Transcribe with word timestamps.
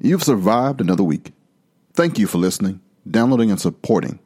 You've 0.00 0.22
survived 0.22 0.80
another 0.80 1.02
week. 1.02 1.32
Thank 1.92 2.20
you 2.20 2.28
for 2.28 2.38
listening, 2.38 2.80
downloading, 3.10 3.50
and 3.50 3.60
supporting 3.60 4.20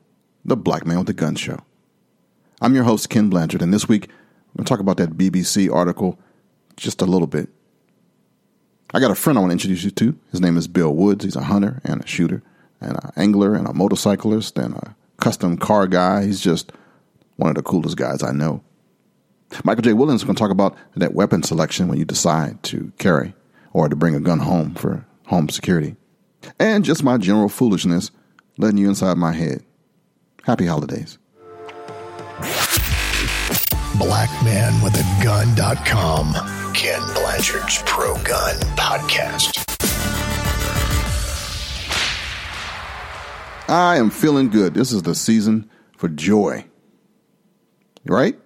the 0.45 0.55
Black 0.55 0.85
Man 0.85 0.99
with 0.99 1.09
a 1.09 1.15
Gun 1.15 1.35
Show. 1.35 1.61
I'm 2.61 2.75
your 2.75 2.85
host, 2.85 3.09
Ken 3.09 3.31
Blanchard, 3.31 3.63
and 3.63 3.73
this 3.73 3.89
week 3.89 4.05
I'm 4.11 4.59
going 4.59 4.65
to 4.67 4.69
talk 4.69 4.81
about 4.81 4.99
that 4.99 5.17
BBC 5.17 5.75
article 5.75 6.19
just 6.77 7.01
a 7.01 7.07
little 7.07 7.27
bit. 7.27 7.49
I 8.93 9.01
got 9.01 9.11
a 9.11 9.15
friend 9.15 9.39
I 9.39 9.41
want 9.41 9.53
to 9.53 9.55
introduce 9.55 9.83
you 9.83 9.91
to. 9.93 10.19
His 10.31 10.43
name 10.43 10.59
is 10.59 10.69
Bill 10.69 10.95
Woods. 10.95 11.25
He's 11.25 11.37
a 11.37 11.45
hunter 11.45 11.81
and 11.85 12.05
a 12.05 12.07
shooter, 12.07 12.43
and 12.79 13.03
an 13.03 13.11
angler, 13.17 13.55
and 13.55 13.67
a 13.67 13.73
motorcyclist, 13.73 14.59
and 14.59 14.75
a 14.75 14.95
custom 15.17 15.57
car 15.57 15.87
guy. 15.87 16.27
He's 16.27 16.43
just 16.43 16.73
one 17.37 17.49
of 17.49 17.57
the 17.57 17.63
coolest 17.63 17.97
guys 17.97 18.23
I 18.23 18.33
know. 18.33 18.63
Michael 19.65 19.85
J. 19.85 19.95
Williams 19.95 20.21
is 20.21 20.25
going 20.27 20.37
to 20.37 20.41
talk 20.41 20.51
about 20.51 20.77
that 20.97 21.15
weapon 21.15 21.43
selection 21.43 21.89
when 21.89 21.99
you 21.99 22.05
decide 22.05 22.63
to 22.65 22.93
carry 22.99 23.33
or 23.73 23.89
to 23.89 23.97
bring 23.97 24.15
a 24.15 24.21
gun 24.21 24.41
home 24.41 24.75
for 24.75 25.07
home 25.27 25.49
security. 25.49 25.95
And 26.59 26.85
just 26.85 27.05
my 27.05 27.19
general 27.19 27.49
foolishness 27.49 28.11
letting 28.59 28.79
you 28.79 28.89
inside 28.89 29.17
my 29.17 29.33
head. 29.33 29.63
Happy 30.45 30.67
holidays. 30.67 31.19
Blackmanwithagun.com. 33.99 36.75
Ken 36.75 37.01
Blanchard's 37.15 37.83
Pro 37.85 38.15
Gun 38.25 38.57
Podcast. 38.77 39.59
I 43.69 43.97
am 43.97 44.11
feeling 44.11 44.51
good. 44.51 44.75
This 44.75 44.93
is 44.93 45.03
the 45.03 45.15
season 45.15 45.71
for 45.97 46.09
joy. 46.09 46.65
Right? 48.05 48.37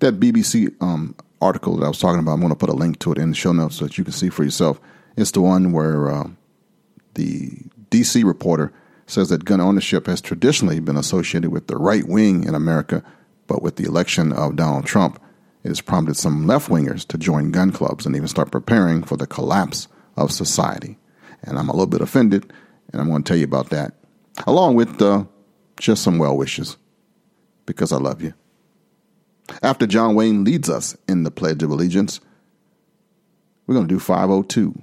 That 0.00 0.18
BBC 0.18 0.74
um, 0.80 1.14
article 1.40 1.76
that 1.76 1.84
I 1.84 1.88
was 1.88 1.98
talking 1.98 2.20
about, 2.20 2.32
I'm 2.32 2.40
going 2.40 2.50
to 2.50 2.56
put 2.56 2.70
a 2.70 2.74
link 2.74 2.98
to 3.00 3.12
it 3.12 3.18
in 3.18 3.30
the 3.30 3.36
show 3.36 3.52
notes 3.52 3.76
so 3.76 3.84
that 3.84 3.98
you 3.98 4.04
can 4.04 4.12
see 4.12 4.30
for 4.30 4.44
yourself. 4.44 4.80
It's 5.16 5.30
the 5.32 5.40
one 5.40 5.72
where 5.72 6.10
uh, 6.10 6.30
the 7.14 7.50
BBC 7.90 8.24
reporter 8.24 8.72
says 9.06 9.28
that 9.28 9.44
gun 9.44 9.60
ownership 9.60 10.06
has 10.06 10.20
traditionally 10.20 10.80
been 10.80 10.96
associated 10.96 11.50
with 11.50 11.66
the 11.66 11.76
right 11.76 12.06
wing 12.06 12.44
in 12.44 12.54
America, 12.54 13.02
but 13.46 13.62
with 13.62 13.76
the 13.76 13.84
election 13.84 14.32
of 14.32 14.56
Donald 14.56 14.86
Trump, 14.86 15.20
it 15.62 15.68
has 15.68 15.80
prompted 15.80 16.16
some 16.16 16.46
left 16.46 16.68
wingers 16.68 17.06
to 17.08 17.18
join 17.18 17.50
gun 17.50 17.70
clubs 17.70 18.06
and 18.06 18.16
even 18.16 18.28
start 18.28 18.50
preparing 18.50 19.02
for 19.02 19.16
the 19.16 19.26
collapse 19.26 19.88
of 20.16 20.32
society. 20.32 20.98
And 21.42 21.58
I'm 21.58 21.68
a 21.68 21.72
little 21.72 21.86
bit 21.86 22.00
offended, 22.00 22.52
and 22.92 23.00
I'm 23.00 23.08
going 23.08 23.22
to 23.22 23.28
tell 23.28 23.36
you 23.36 23.44
about 23.44 23.70
that, 23.70 23.94
along 24.46 24.74
with 24.76 25.00
uh, 25.02 25.24
just 25.78 26.02
some 26.02 26.18
well 26.18 26.36
wishes, 26.36 26.76
because 27.66 27.92
I 27.92 27.96
love 27.98 28.22
you. 28.22 28.34
After 29.62 29.86
John 29.86 30.14
Wayne 30.14 30.44
leads 30.44 30.70
us 30.70 30.96
in 31.08 31.24
the 31.24 31.30
Pledge 31.30 31.62
of 31.62 31.70
Allegiance, 31.70 32.20
we're 33.66 33.74
going 33.74 33.88
to 33.88 33.94
do 33.94 34.00
502. 34.00 34.82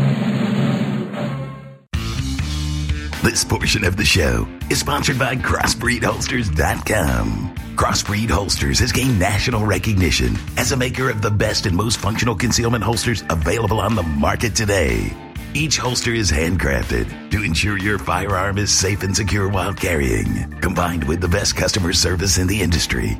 This 3.31 3.45
portion 3.45 3.85
of 3.85 3.95
the 3.95 4.03
show 4.03 4.45
is 4.69 4.81
sponsored 4.81 5.17
by 5.17 5.37
CrossbreedHolsters.com. 5.37 7.55
Crossbreed 7.77 8.29
Holsters 8.29 8.79
has 8.79 8.91
gained 8.91 9.17
national 9.17 9.65
recognition 9.65 10.35
as 10.57 10.73
a 10.73 10.77
maker 10.77 11.09
of 11.09 11.21
the 11.21 11.31
best 11.31 11.65
and 11.65 11.73
most 11.73 11.99
functional 11.99 12.35
concealment 12.35 12.83
holsters 12.83 13.23
available 13.29 13.79
on 13.79 13.95
the 13.95 14.03
market 14.03 14.53
today. 14.53 15.15
Each 15.53 15.77
holster 15.77 16.13
is 16.13 16.29
handcrafted 16.29 17.31
to 17.31 17.41
ensure 17.41 17.77
your 17.77 17.99
firearm 17.99 18.57
is 18.57 18.69
safe 18.69 19.01
and 19.01 19.15
secure 19.15 19.47
while 19.47 19.73
carrying, 19.73 20.51
combined 20.59 21.05
with 21.05 21.21
the 21.21 21.29
best 21.29 21.55
customer 21.55 21.93
service 21.93 22.37
in 22.37 22.47
the 22.47 22.61
industry. 22.61 23.17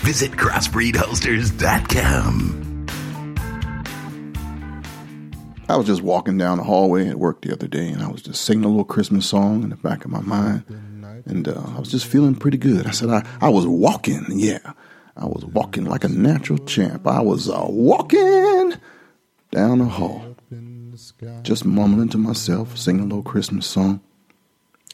Visit 0.00 0.32
CrossbreedHolsters.com. 0.32 2.65
I 5.68 5.76
was 5.76 5.86
just 5.86 6.02
walking 6.02 6.38
down 6.38 6.58
the 6.58 6.64
hallway 6.64 7.08
at 7.08 7.18
work 7.18 7.42
the 7.42 7.52
other 7.52 7.66
day, 7.66 7.88
and 7.88 8.02
I 8.02 8.08
was 8.08 8.22
just 8.22 8.44
singing 8.44 8.64
a 8.64 8.68
little 8.68 8.84
Christmas 8.84 9.26
song 9.26 9.64
in 9.64 9.70
the 9.70 9.76
back 9.76 10.04
of 10.04 10.10
my 10.10 10.20
mind, 10.20 10.64
and 11.24 11.48
uh, 11.48 11.60
I 11.74 11.80
was 11.80 11.90
just 11.90 12.06
feeling 12.06 12.36
pretty 12.36 12.58
good. 12.58 12.86
I 12.86 12.92
said, 12.92 13.10
I, 13.10 13.26
I 13.40 13.48
was 13.48 13.66
walking, 13.66 14.24
yeah. 14.30 14.72
I 15.16 15.24
was 15.24 15.44
walking 15.46 15.86
like 15.86 16.04
a 16.04 16.08
natural 16.08 16.58
champ. 16.66 17.06
I 17.06 17.20
was 17.20 17.48
uh, 17.48 17.66
walking 17.68 18.74
down 19.50 19.78
the 19.78 19.86
hall, 19.86 20.36
just 21.42 21.64
mumbling 21.64 22.10
to 22.10 22.18
myself, 22.18 22.76
singing 22.78 23.02
a 23.02 23.06
little 23.06 23.22
Christmas 23.22 23.66
song, 23.66 24.00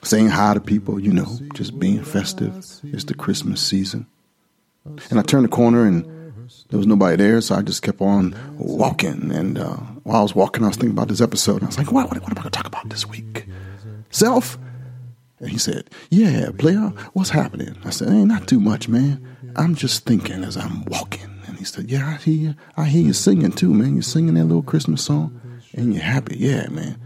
saying 0.02 0.28
hi 0.28 0.54
to 0.54 0.60
people, 0.60 0.98
you 0.98 1.12
know, 1.12 1.26
just 1.54 1.78
being 1.78 2.02
festive. 2.02 2.56
It's 2.84 3.04
the 3.04 3.14
Christmas 3.14 3.60
season. 3.60 4.06
And 5.10 5.18
I 5.18 5.22
turned 5.22 5.44
the 5.44 5.48
corner, 5.48 5.84
and 5.84 6.04
there 6.70 6.78
was 6.78 6.86
nobody 6.86 7.16
there, 7.16 7.40
so 7.40 7.56
I 7.56 7.62
just 7.62 7.82
kept 7.82 8.00
on 8.00 8.34
walking. 8.56 9.32
And 9.32 9.58
uh, 9.58 9.76
while 10.04 10.18
I 10.18 10.22
was 10.22 10.34
walking, 10.34 10.64
I 10.64 10.68
was 10.68 10.76
thinking 10.76 10.92
about 10.92 11.08
this 11.08 11.20
episode. 11.20 11.56
And 11.56 11.64
I 11.64 11.66
was 11.66 11.78
like, 11.78 11.92
what, 11.92 12.08
what, 12.08 12.20
what 12.22 12.30
am 12.30 12.38
I 12.38 12.42
going 12.42 12.50
to 12.50 12.50
talk 12.50 12.66
about 12.66 12.88
this 12.88 13.06
week? 13.08 13.46
Self? 14.10 14.58
And 15.42 15.50
he 15.50 15.58
said, 15.58 15.90
Yeah, 16.10 16.50
player, 16.56 16.92
what's 17.14 17.30
happening? 17.30 17.76
I 17.84 17.90
said, 17.90 18.08
Ain't 18.08 18.28
not 18.28 18.46
too 18.46 18.60
much, 18.60 18.88
man. 18.88 19.26
I'm 19.56 19.74
just 19.74 20.04
thinking 20.06 20.44
as 20.44 20.56
I'm 20.56 20.84
walking. 20.84 21.28
And 21.46 21.58
he 21.58 21.64
said, 21.64 21.90
Yeah, 21.90 22.08
I 22.08 22.14
hear 22.22 22.34
you. 22.34 22.54
I 22.76 22.84
hear 22.84 23.02
you 23.02 23.12
singing 23.12 23.50
too, 23.50 23.74
man. 23.74 23.94
You're 23.94 24.02
singing 24.02 24.34
that 24.34 24.44
little 24.44 24.62
Christmas 24.62 25.04
song 25.04 25.40
and 25.74 25.92
you're 25.92 26.02
happy. 26.02 26.36
Yeah, 26.38 26.68
man. 26.68 26.98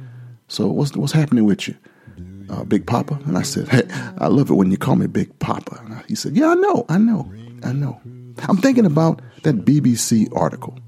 So 0.48 0.66
what's 0.68 0.94
what's 0.94 1.12
happening 1.14 1.46
with 1.46 1.66
you? 1.66 1.76
Uh, 2.50 2.62
Big 2.64 2.86
Papa? 2.86 3.18
And 3.26 3.38
I 3.38 3.42
said, 3.42 3.68
Hey, 3.68 3.82
I 4.18 4.26
love 4.28 4.50
it 4.50 4.54
when 4.54 4.70
you 4.70 4.76
call 4.76 4.96
me 4.96 5.06
Big 5.06 5.36
Papa. 5.38 5.80
And 5.82 6.04
he 6.06 6.14
said, 6.14 6.36
Yeah, 6.36 6.50
I 6.50 6.54
know, 6.54 6.84
I 6.90 6.98
know, 6.98 7.32
I 7.64 7.72
know. 7.72 8.00
I'm 8.48 8.58
thinking 8.58 8.84
about 8.84 9.22
that 9.44 9.64
BBC 9.64 10.28
article. 10.36 10.78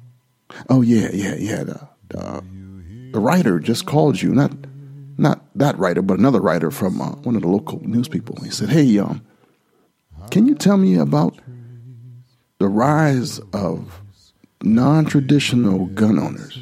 Oh 0.69 0.83
yeah, 0.83 1.09
yeah, 1.13 1.35
yeah. 1.37 1.65
The, 1.65 1.89
the, 2.09 2.45
the 3.13 3.21
writer 3.21 3.59
just 3.59 3.87
called 3.87 4.21
you, 4.21 4.35
not 4.35 4.53
not 5.21 5.45
that 5.57 5.77
writer, 5.79 6.01
but 6.01 6.19
another 6.19 6.41
writer 6.41 6.71
from 6.71 7.01
uh, 7.01 7.11
one 7.23 7.35
of 7.35 7.43
the 7.43 7.49
local 7.49 7.81
news 7.87 8.09
people. 8.09 8.39
He 8.43 8.51
said, 8.51 8.69
"Hey, 8.69 8.99
um, 8.99 9.23
can 10.31 10.47
you 10.47 10.55
tell 10.55 10.77
me 10.77 10.97
about 10.97 11.39
the 12.59 12.69
rise 12.69 13.41
of 13.53 14.01
non-traditional 14.63 15.87
gun 15.87 16.19
owners 16.19 16.59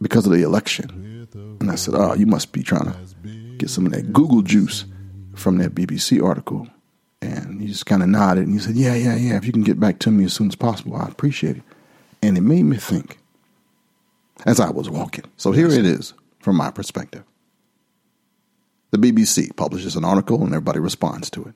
because 0.00 0.26
of 0.26 0.32
the 0.32 0.42
election?" 0.42 1.28
And 1.60 1.70
I 1.70 1.76
said, 1.76 1.94
"Oh, 1.94 2.14
you 2.14 2.26
must 2.26 2.52
be 2.52 2.62
trying 2.62 2.92
to 2.92 3.56
get 3.58 3.70
some 3.70 3.86
of 3.86 3.92
that 3.92 4.12
Google 4.12 4.42
juice 4.42 4.84
from 5.34 5.58
that 5.58 5.74
BBC 5.74 6.22
article." 6.22 6.68
And 7.22 7.60
he 7.60 7.68
just 7.68 7.86
kind 7.86 8.02
of 8.02 8.08
nodded 8.08 8.46
and 8.46 8.54
he 8.54 8.60
said, 8.60 8.76
Yeah, 8.76 8.94
yeah, 8.94 9.16
yeah. 9.16 9.36
If 9.36 9.46
you 9.46 9.52
can 9.52 9.62
get 9.62 9.80
back 9.80 9.98
to 10.00 10.10
me 10.10 10.24
as 10.24 10.34
soon 10.34 10.48
as 10.48 10.54
possible, 10.54 10.96
I 10.96 11.06
appreciate 11.06 11.56
it. 11.56 11.62
And 12.22 12.36
it 12.36 12.42
made 12.42 12.64
me 12.64 12.76
think 12.76 13.18
as 14.44 14.60
I 14.60 14.70
was 14.70 14.90
walking. 14.90 15.24
So 15.36 15.52
here 15.52 15.68
it 15.68 15.86
is 15.86 16.14
from 16.40 16.56
my 16.56 16.70
perspective. 16.70 17.24
The 18.90 18.98
BBC 18.98 19.54
publishes 19.56 19.96
an 19.96 20.04
article 20.04 20.42
and 20.42 20.48
everybody 20.48 20.78
responds 20.78 21.30
to 21.30 21.44
it. 21.44 21.54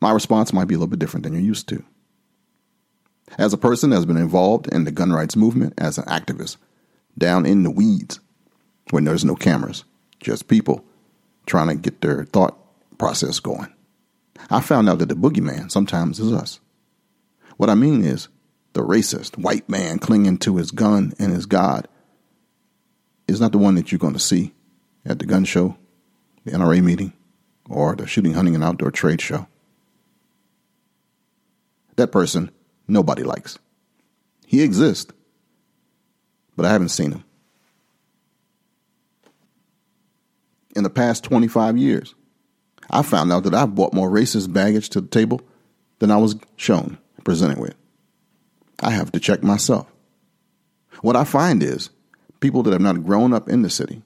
My 0.00 0.12
response 0.12 0.52
might 0.52 0.66
be 0.66 0.74
a 0.74 0.78
little 0.78 0.90
bit 0.90 0.98
different 0.98 1.24
than 1.24 1.34
you're 1.34 1.42
used 1.42 1.68
to. 1.68 1.84
As 3.38 3.52
a 3.52 3.58
person 3.58 3.90
that's 3.90 4.04
been 4.04 4.16
involved 4.16 4.66
in 4.68 4.84
the 4.84 4.90
gun 4.90 5.12
rights 5.12 5.36
movement 5.36 5.74
as 5.78 5.98
an 5.98 6.04
activist, 6.04 6.56
down 7.16 7.46
in 7.46 7.62
the 7.62 7.70
weeds, 7.70 8.18
when 8.90 9.04
there's 9.04 9.24
no 9.24 9.36
cameras, 9.36 9.84
just 10.20 10.48
people 10.48 10.84
trying 11.46 11.68
to 11.68 11.74
get 11.74 12.00
their 12.00 12.24
thought 12.24 12.56
process 12.98 13.38
going. 13.40 13.72
I 14.50 14.60
found 14.60 14.88
out 14.88 14.98
that 14.98 15.08
the 15.08 15.14
boogeyman 15.14 15.70
sometimes 15.70 16.18
is 16.18 16.32
us. 16.32 16.60
What 17.56 17.70
I 17.70 17.74
mean 17.74 18.04
is, 18.04 18.28
the 18.72 18.80
racist 18.80 19.36
white 19.36 19.68
man 19.68 19.98
clinging 19.98 20.38
to 20.38 20.56
his 20.56 20.70
gun 20.70 21.12
and 21.18 21.32
his 21.32 21.46
God 21.46 21.88
is 23.26 23.40
not 23.40 23.52
the 23.52 23.58
one 23.58 23.74
that 23.76 23.90
you're 23.90 23.98
going 23.98 24.14
to 24.14 24.18
see 24.18 24.52
at 25.04 25.18
the 25.18 25.26
gun 25.26 25.44
show, 25.44 25.76
the 26.44 26.52
NRA 26.52 26.82
meeting, 26.82 27.12
or 27.68 27.94
the 27.94 28.06
shooting, 28.06 28.34
hunting, 28.34 28.54
and 28.54 28.64
outdoor 28.64 28.90
trade 28.90 29.20
show. 29.20 29.46
That 31.96 32.12
person, 32.12 32.50
nobody 32.88 33.22
likes. 33.22 33.58
He 34.46 34.62
exists, 34.62 35.12
but 36.56 36.66
I 36.66 36.70
haven't 36.70 36.88
seen 36.88 37.12
him. 37.12 37.24
In 40.74 40.82
the 40.82 40.90
past 40.90 41.24
25 41.24 41.76
years, 41.76 42.14
I 42.90 43.02
found 43.02 43.32
out 43.32 43.44
that 43.44 43.54
I've 43.54 43.74
brought 43.74 43.94
more 43.94 44.10
racist 44.10 44.52
baggage 44.52 44.88
to 44.90 45.00
the 45.00 45.08
table 45.08 45.40
than 45.98 46.10
I 46.10 46.16
was 46.16 46.36
shown, 46.56 46.98
presented 47.24 47.58
with. 47.58 47.74
I 48.80 48.90
have 48.90 49.12
to 49.12 49.20
check 49.20 49.42
myself. 49.42 49.86
What 51.02 51.16
I 51.16 51.24
find 51.24 51.62
is 51.62 51.90
people 52.40 52.62
that 52.64 52.72
have 52.72 52.80
not 52.80 53.04
grown 53.04 53.32
up 53.32 53.48
in 53.48 53.62
the 53.62 53.70
city 53.70 54.02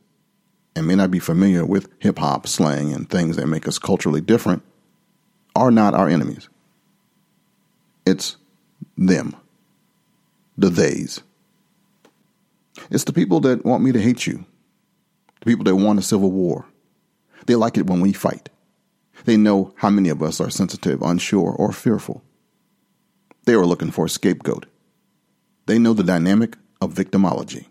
and 0.77 0.87
may 0.87 0.95
not 0.95 1.11
be 1.11 1.19
familiar 1.19 1.65
with 1.65 1.89
hip 1.99 2.19
hop, 2.19 2.47
slang, 2.47 2.93
and 2.93 3.09
things 3.09 3.37
that 3.37 3.47
make 3.47 3.69
us 3.69 3.79
culturally 3.79 4.21
different 4.21 4.63
are 5.55 5.71
not 5.71 5.95
our 5.95 6.09
enemies. 6.09 6.49
It's 8.07 8.37
them. 8.97 9.37
The 10.59 10.71
theys. 10.71 11.23
It's 12.91 13.05
the 13.05 13.13
people 13.13 13.41
that 13.41 13.65
want 13.65 13.83
me 13.83 13.93
to 13.93 14.01
hate 14.01 14.27
you. 14.27 14.45
The 15.41 15.47
people 15.47 15.65
that 15.65 15.77
want 15.77 15.99
a 15.99 16.03
civil 16.03 16.31
war. 16.31 16.67
They 17.47 17.55
like 17.55 17.77
it 17.77 17.87
when 17.87 18.01
we 18.01 18.13
fight. 18.13 18.49
They 19.25 19.37
know 19.37 19.73
how 19.77 19.91
many 19.91 20.09
of 20.09 20.23
us 20.23 20.41
are 20.41 20.51
sensitive, 20.51 21.03
unsure, 21.03 21.51
or 21.51 21.73
fearful. 21.73 22.23
They 23.47 23.55
are 23.55 23.67
looking 23.67 23.91
for 23.91 24.07
a 24.07 24.11
scapegoat. 24.11 24.67
They 25.67 25.79
know 25.79 25.93
the 25.93 26.03
dynamic 26.03 26.57
of 26.81 26.95
victimology. 26.95 27.67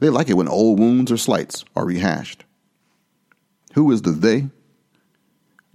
They 0.00 0.10
like 0.10 0.28
it 0.28 0.36
when 0.36 0.48
old 0.48 0.78
wounds 0.78 1.10
or 1.10 1.16
slights 1.16 1.64
are 1.74 1.84
rehashed. 1.84 2.44
Who 3.74 3.90
is 3.90 4.02
the 4.02 4.12
they? 4.12 4.48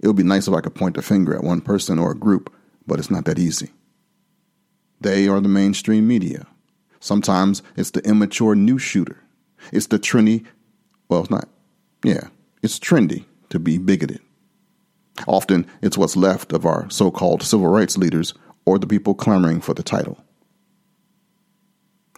It 0.00 0.06
would 0.06 0.16
be 0.16 0.22
nice 0.22 0.48
if 0.48 0.54
I 0.54 0.60
could 0.60 0.74
point 0.74 0.96
a 0.96 1.02
finger 1.02 1.34
at 1.34 1.44
one 1.44 1.60
person 1.60 1.98
or 1.98 2.12
a 2.12 2.16
group, 2.16 2.52
but 2.86 2.98
it's 2.98 3.10
not 3.10 3.24
that 3.24 3.38
easy. 3.38 3.70
They 5.00 5.28
are 5.28 5.40
the 5.40 5.48
mainstream 5.48 6.06
media. 6.06 6.46
Sometimes 7.00 7.62
it's 7.76 7.90
the 7.90 8.06
immature 8.06 8.54
new 8.54 8.78
shooter. 8.78 9.22
It's 9.72 9.86
the 9.86 9.98
trendy, 9.98 10.44
well, 11.08 11.20
it's 11.20 11.30
not, 11.30 11.48
yeah, 12.02 12.28
it's 12.62 12.78
trendy 12.78 13.24
to 13.50 13.58
be 13.58 13.78
bigoted. 13.78 14.20
Often 15.26 15.66
it's 15.80 15.96
what's 15.96 16.16
left 16.16 16.52
of 16.52 16.66
our 16.66 16.90
so 16.90 17.10
called 17.10 17.42
civil 17.42 17.68
rights 17.68 17.96
leaders 17.96 18.34
or 18.64 18.78
the 18.78 18.86
people 18.86 19.14
clamoring 19.14 19.60
for 19.60 19.74
the 19.74 19.82
title. 19.82 20.18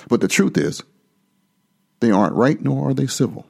But 0.08 0.20
the 0.20 0.28
truth 0.28 0.56
is, 0.56 0.82
they 2.00 2.10
aren't 2.10 2.36
right 2.36 2.60
nor 2.60 2.90
are 2.90 2.94
they 2.94 3.06
civil. 3.06 3.46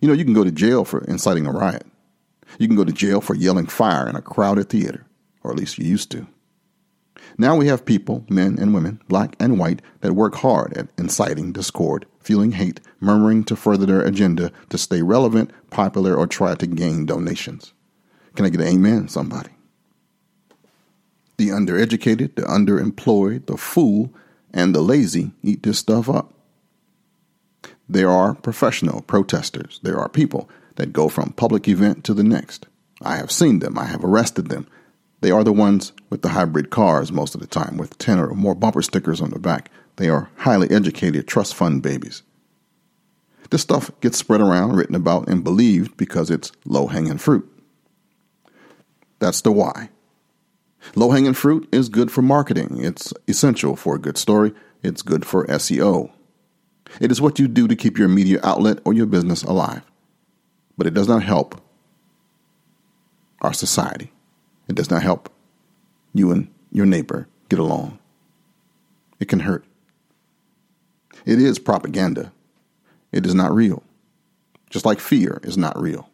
You 0.00 0.08
know, 0.08 0.14
you 0.14 0.24
can 0.24 0.34
go 0.34 0.44
to 0.44 0.50
jail 0.50 0.84
for 0.84 1.04
inciting 1.04 1.46
a 1.46 1.52
riot. 1.52 1.86
You 2.58 2.66
can 2.66 2.76
go 2.76 2.84
to 2.84 2.92
jail 2.92 3.20
for 3.20 3.34
yelling 3.34 3.66
fire 3.66 4.08
in 4.08 4.16
a 4.16 4.22
crowded 4.22 4.68
theater, 4.68 5.06
or 5.42 5.52
at 5.52 5.56
least 5.56 5.78
you 5.78 5.84
used 5.84 6.10
to. 6.10 6.26
Now 7.38 7.56
we 7.56 7.66
have 7.68 7.84
people, 7.84 8.24
men 8.28 8.58
and 8.58 8.74
women, 8.74 9.00
black 9.08 9.36
and 9.38 9.58
white, 9.58 9.80
that 10.00 10.14
work 10.14 10.34
hard 10.36 10.76
at 10.76 10.88
inciting 10.98 11.52
discord, 11.52 12.06
fueling 12.20 12.52
hate, 12.52 12.80
murmuring 13.00 13.44
to 13.44 13.56
further 13.56 13.86
their 13.86 14.02
agenda 14.02 14.50
to 14.70 14.78
stay 14.78 15.02
relevant, 15.02 15.50
popular, 15.70 16.16
or 16.16 16.26
try 16.26 16.54
to 16.54 16.66
gain 16.66 17.06
donations. 17.06 17.72
Can 18.34 18.44
I 18.44 18.48
get 18.48 18.60
an 18.60 18.66
amen, 18.66 19.08
somebody? 19.08 19.50
The 21.42 21.48
undereducated, 21.48 22.36
the 22.36 22.42
underemployed, 22.42 23.46
the 23.46 23.56
fool, 23.56 24.14
and 24.54 24.72
the 24.72 24.80
lazy 24.80 25.32
eat 25.42 25.64
this 25.64 25.80
stuff 25.80 26.08
up. 26.08 26.32
There 27.88 28.08
are 28.08 28.36
professional 28.36 29.02
protesters. 29.02 29.80
There 29.82 29.98
are 29.98 30.08
people 30.08 30.48
that 30.76 30.92
go 30.92 31.08
from 31.08 31.32
public 31.32 31.66
event 31.66 32.04
to 32.04 32.14
the 32.14 32.22
next. 32.22 32.68
I 33.02 33.16
have 33.16 33.32
seen 33.32 33.58
them. 33.58 33.76
I 33.76 33.86
have 33.86 34.04
arrested 34.04 34.50
them. 34.50 34.68
They 35.20 35.32
are 35.32 35.42
the 35.42 35.52
ones 35.52 35.90
with 36.10 36.22
the 36.22 36.28
hybrid 36.28 36.70
cars 36.70 37.10
most 37.10 37.34
of 37.34 37.40
the 37.40 37.48
time, 37.48 37.76
with 37.76 37.98
10 37.98 38.20
or 38.20 38.28
more 38.34 38.54
bumper 38.54 38.80
stickers 38.80 39.20
on 39.20 39.30
the 39.30 39.40
back. 39.40 39.68
They 39.96 40.08
are 40.08 40.30
highly 40.36 40.70
educated 40.70 41.26
trust 41.26 41.56
fund 41.56 41.82
babies. 41.82 42.22
This 43.50 43.62
stuff 43.62 43.90
gets 44.00 44.16
spread 44.16 44.40
around, 44.40 44.76
written 44.76 44.94
about, 44.94 45.26
and 45.26 45.42
believed 45.42 45.96
because 45.96 46.30
it's 46.30 46.52
low 46.64 46.86
hanging 46.86 47.18
fruit. 47.18 47.50
That's 49.18 49.40
the 49.40 49.50
why. 49.50 49.88
Low 50.94 51.10
hanging 51.10 51.34
fruit 51.34 51.68
is 51.72 51.88
good 51.88 52.10
for 52.10 52.22
marketing. 52.22 52.78
It's 52.78 53.12
essential 53.28 53.76
for 53.76 53.94
a 53.94 54.00
good 54.00 54.18
story. 54.18 54.52
It's 54.82 55.02
good 55.02 55.24
for 55.24 55.46
SEO. 55.46 56.10
It 57.00 57.10
is 57.10 57.20
what 57.20 57.38
you 57.38 57.48
do 57.48 57.68
to 57.68 57.76
keep 57.76 57.98
your 57.98 58.08
media 58.08 58.40
outlet 58.42 58.80
or 58.84 58.92
your 58.92 59.06
business 59.06 59.42
alive. 59.42 59.82
But 60.76 60.86
it 60.86 60.94
does 60.94 61.08
not 61.08 61.22
help 61.22 61.60
our 63.40 63.52
society. 63.52 64.12
It 64.68 64.74
does 64.74 64.90
not 64.90 65.02
help 65.02 65.32
you 66.14 66.30
and 66.30 66.48
your 66.70 66.86
neighbor 66.86 67.28
get 67.48 67.58
along. 67.58 67.98
It 69.20 69.28
can 69.28 69.40
hurt. 69.40 69.64
It 71.24 71.40
is 71.40 71.58
propaganda. 71.58 72.32
It 73.12 73.26
is 73.26 73.34
not 73.34 73.54
real. 73.54 73.82
Just 74.70 74.84
like 74.84 75.00
fear 75.00 75.40
is 75.42 75.56
not 75.56 75.80
real. 75.80 76.08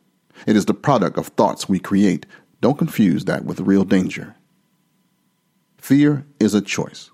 It 0.47 0.56
is 0.56 0.67
the 0.67 0.75
product 0.75 1.17
of 1.17 1.29
thoughts 1.29 1.69
we 1.69 1.79
create. 1.79 2.26
Don't 2.61 2.79
confuse 2.79 3.25
that 3.25 3.44
with 3.44 3.61
real 3.61 3.85
danger. 3.85 4.35
Fear 5.79 6.27
is 6.39 6.55
a 6.55 6.61
choice. 6.61 7.11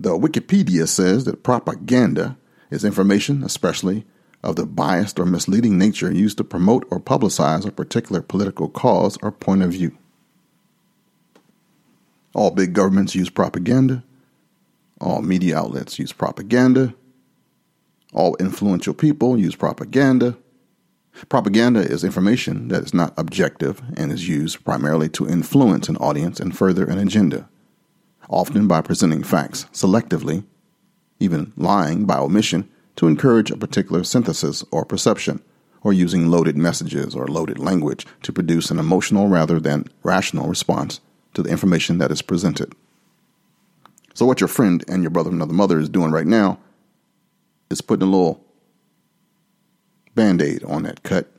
The 0.00 0.10
Wikipedia 0.10 0.88
says 0.88 1.24
that 1.24 1.42
propaganda 1.42 2.36
is 2.70 2.84
information, 2.84 3.42
especially 3.42 4.04
of 4.42 4.56
the 4.56 4.66
biased 4.66 5.18
or 5.18 5.26
misleading 5.26 5.78
nature 5.78 6.12
used 6.12 6.38
to 6.38 6.44
promote 6.44 6.86
or 6.90 7.00
publicize 7.00 7.66
a 7.66 7.72
particular 7.72 8.22
political 8.22 8.68
cause 8.68 9.18
or 9.22 9.32
point 9.32 9.62
of 9.62 9.72
view. 9.72 9.96
All 12.34 12.50
big 12.50 12.72
governments 12.72 13.14
use 13.14 13.30
propaganda. 13.30 14.04
All 15.00 15.22
media 15.22 15.58
outlets 15.58 15.98
use 15.98 16.12
propaganda. 16.12 16.94
All 18.12 18.36
influential 18.36 18.94
people 18.94 19.38
use 19.38 19.56
propaganda. 19.56 20.36
Propaganda 21.28 21.80
is 21.80 22.04
information 22.04 22.68
that 22.68 22.84
is 22.84 22.94
not 22.94 23.14
objective 23.16 23.82
and 23.96 24.12
is 24.12 24.28
used 24.28 24.64
primarily 24.64 25.08
to 25.10 25.28
influence 25.28 25.88
an 25.88 25.96
audience 25.96 26.38
and 26.38 26.56
further 26.56 26.84
an 26.84 26.98
agenda 26.98 27.48
often 28.28 28.68
by 28.68 28.80
presenting 28.80 29.22
facts 29.22 29.66
selectively, 29.72 30.44
even 31.18 31.52
lying 31.56 32.04
by 32.04 32.18
omission, 32.18 32.68
to 32.96 33.06
encourage 33.06 33.50
a 33.50 33.56
particular 33.56 34.04
synthesis 34.04 34.64
or 34.70 34.84
perception, 34.84 35.42
or 35.82 35.92
using 35.92 36.28
loaded 36.28 36.56
messages 36.56 37.14
or 37.14 37.28
loaded 37.28 37.58
language 37.58 38.06
to 38.22 38.32
produce 38.32 38.70
an 38.70 38.78
emotional 38.78 39.28
rather 39.28 39.60
than 39.60 39.86
rational 40.02 40.48
response 40.48 41.00
to 41.34 41.42
the 41.42 41.50
information 41.50 41.98
that 41.98 42.10
is 42.10 42.22
presented. 42.22 42.74
So, 44.14 44.26
what 44.26 44.40
your 44.40 44.48
friend 44.48 44.84
and 44.88 45.02
your 45.02 45.10
brother 45.10 45.30
and 45.30 45.38
another 45.38 45.54
mother 45.54 45.78
is 45.78 45.88
doing 45.88 46.10
right 46.10 46.26
now 46.26 46.58
is 47.70 47.80
putting 47.80 48.08
a 48.08 48.10
little 48.10 48.44
band 50.18 50.42
aid 50.42 50.64
on 50.64 50.82
that 50.82 51.04
cut, 51.04 51.30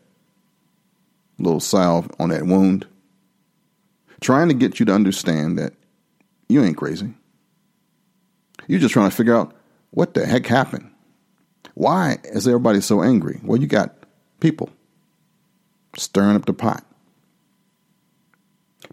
a 1.38 1.44
little 1.44 1.60
salve 1.60 2.10
on 2.18 2.30
that 2.30 2.46
wound, 2.46 2.88
trying 4.22 4.48
to 4.48 4.54
get 4.54 4.80
you 4.80 4.86
to 4.86 4.94
understand 4.94 5.60
that 5.60 5.74
you 6.48 6.64
ain't 6.64 6.78
crazy. 6.78 7.14
You're 8.68 8.80
just 8.80 8.94
trying 8.94 9.10
to 9.10 9.16
figure 9.16 9.36
out 9.36 9.54
what 9.90 10.14
the 10.14 10.26
heck 10.26 10.46
happened. 10.46 10.90
Why 11.74 12.20
is 12.24 12.48
everybody 12.48 12.80
so 12.80 13.04
angry? 13.04 13.42
Well, 13.44 13.60
you 13.60 13.68
got 13.68 13.96
people 14.40 14.70
stirring 15.98 16.38
up 16.38 16.46
the 16.46 16.54
pot. 16.54 16.86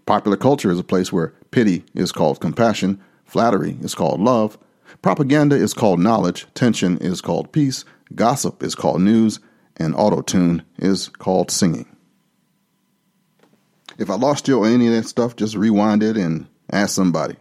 Popular 0.05 0.35
culture 0.35 0.69
is 0.69 0.79
a 0.79 0.83
place 0.83 1.13
where 1.13 1.33
pity 1.51 1.85
is 1.95 2.11
called 2.11 2.41
compassion, 2.41 3.01
flattery 3.23 3.77
is 3.81 3.95
called 3.95 4.19
love, 4.19 4.57
propaganda 5.01 5.55
is 5.55 5.73
called 5.73 6.01
knowledge, 6.01 6.45
tension 6.55 6.97
is 6.97 7.21
called 7.21 7.53
peace, 7.53 7.85
gossip 8.15 8.61
is 8.61 8.75
called 8.75 9.01
news, 9.01 9.39
and 9.77 9.95
auto 9.95 10.21
tune 10.21 10.63
is 10.77 11.07
called 11.07 11.51
singing. 11.51 11.87
If 13.97 14.09
I 14.09 14.15
lost 14.15 14.47
you 14.47 14.59
or 14.59 14.67
any 14.67 14.87
of 14.87 14.93
that 14.93 15.07
stuff, 15.07 15.35
just 15.35 15.55
rewind 15.55 16.03
it 16.03 16.17
and 16.17 16.47
ask 16.71 16.93
somebody. 16.93 17.35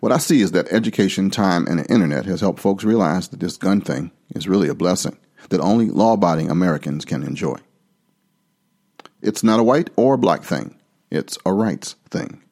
What 0.00 0.12
I 0.12 0.18
see 0.18 0.40
is 0.40 0.52
that 0.52 0.72
education, 0.72 1.30
time, 1.30 1.66
and 1.66 1.78
the 1.78 1.86
internet 1.86 2.26
has 2.26 2.40
helped 2.40 2.60
folks 2.60 2.84
realize 2.84 3.28
that 3.28 3.40
this 3.40 3.56
gun 3.56 3.80
thing 3.80 4.10
is 4.34 4.48
really 4.48 4.68
a 4.68 4.74
blessing 4.74 5.16
that 5.50 5.60
only 5.60 5.86
law 5.86 6.14
abiding 6.14 6.50
Americans 6.50 7.04
can 7.04 7.22
enjoy. 7.22 7.56
It's 9.22 9.42
not 9.42 9.60
a 9.60 9.64
white 9.64 9.90
or 9.96 10.16
black 10.16 10.42
thing, 10.42 10.76
it's 11.10 11.38
a 11.46 11.52
rights 11.52 11.96
thing. 12.10 12.42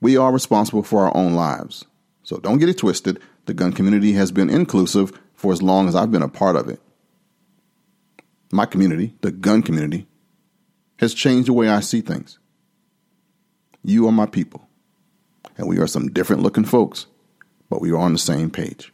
We 0.00 0.16
are 0.16 0.32
responsible 0.32 0.82
for 0.82 1.06
our 1.06 1.16
own 1.16 1.34
lives. 1.34 1.84
So 2.22 2.38
don't 2.38 2.58
get 2.58 2.68
it 2.68 2.78
twisted. 2.78 3.20
The 3.46 3.54
gun 3.54 3.72
community 3.72 4.12
has 4.12 4.32
been 4.32 4.50
inclusive 4.50 5.12
for 5.42 5.52
as 5.52 5.60
long 5.60 5.88
as 5.88 5.96
I've 5.96 6.12
been 6.12 6.22
a 6.22 6.28
part 6.28 6.54
of 6.54 6.68
it. 6.68 6.80
My 8.52 8.64
community, 8.64 9.16
the 9.22 9.32
gun 9.32 9.60
community, 9.60 10.06
has 11.00 11.14
changed 11.14 11.48
the 11.48 11.52
way 11.52 11.68
I 11.68 11.80
see 11.80 12.00
things. 12.00 12.38
You 13.82 14.06
are 14.06 14.12
my 14.12 14.26
people 14.26 14.68
and 15.58 15.66
we 15.66 15.78
are 15.78 15.88
some 15.88 16.12
different 16.12 16.42
looking 16.42 16.64
folks, 16.64 17.06
but 17.68 17.80
we 17.80 17.90
are 17.90 17.96
on 17.96 18.12
the 18.12 18.20
same 18.20 18.50
page. 18.50 18.92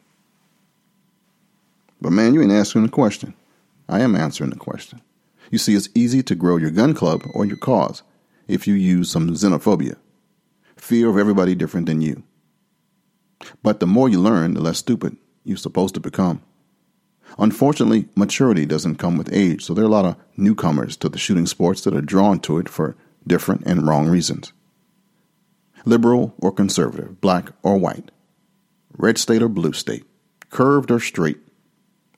But 2.00 2.12
man, 2.12 2.32
you 2.32 2.40
ain't 2.40 2.50
answering 2.50 2.86
the 2.86 2.90
question. 2.90 3.34
I 3.86 4.00
am 4.00 4.16
answering 4.16 4.48
the 4.48 4.56
question. 4.56 5.02
You 5.50 5.58
see, 5.58 5.74
it's 5.74 5.90
easy 5.94 6.22
to 6.22 6.34
grow 6.34 6.56
your 6.56 6.70
gun 6.70 6.94
club 6.94 7.24
or 7.34 7.44
your 7.44 7.58
cause 7.58 8.02
if 8.46 8.66
you 8.66 8.72
use 8.72 9.10
some 9.10 9.28
xenophobia, 9.28 9.96
fear 10.76 11.10
of 11.10 11.18
everybody 11.18 11.54
different 11.54 11.84
than 11.84 12.00
you. 12.00 12.22
But 13.62 13.80
the 13.80 13.86
more 13.86 14.08
you 14.08 14.18
learn, 14.18 14.54
the 14.54 14.62
less 14.62 14.78
stupid 14.78 15.18
you're 15.48 15.56
supposed 15.56 15.94
to 15.94 16.00
become. 16.00 16.42
Unfortunately, 17.38 18.08
maturity 18.14 18.64
doesn't 18.64 18.96
come 18.96 19.16
with 19.16 19.32
age, 19.32 19.64
so 19.64 19.74
there 19.74 19.84
are 19.84 19.88
a 19.88 19.90
lot 19.90 20.04
of 20.04 20.16
newcomers 20.36 20.96
to 20.98 21.08
the 21.08 21.18
shooting 21.18 21.46
sports 21.46 21.82
that 21.82 21.94
are 21.94 22.00
drawn 22.00 22.40
to 22.40 22.58
it 22.58 22.68
for 22.68 22.96
different 23.26 23.62
and 23.66 23.86
wrong 23.86 24.08
reasons 24.08 24.52
liberal 25.84 26.34
or 26.38 26.52
conservative, 26.52 27.20
black 27.20 27.50
or 27.62 27.78
white, 27.78 28.10
red 28.96 29.16
state 29.16 29.42
or 29.42 29.48
blue 29.48 29.72
state, 29.72 30.04
curved 30.50 30.90
or 30.90 31.00
straight. 31.00 31.38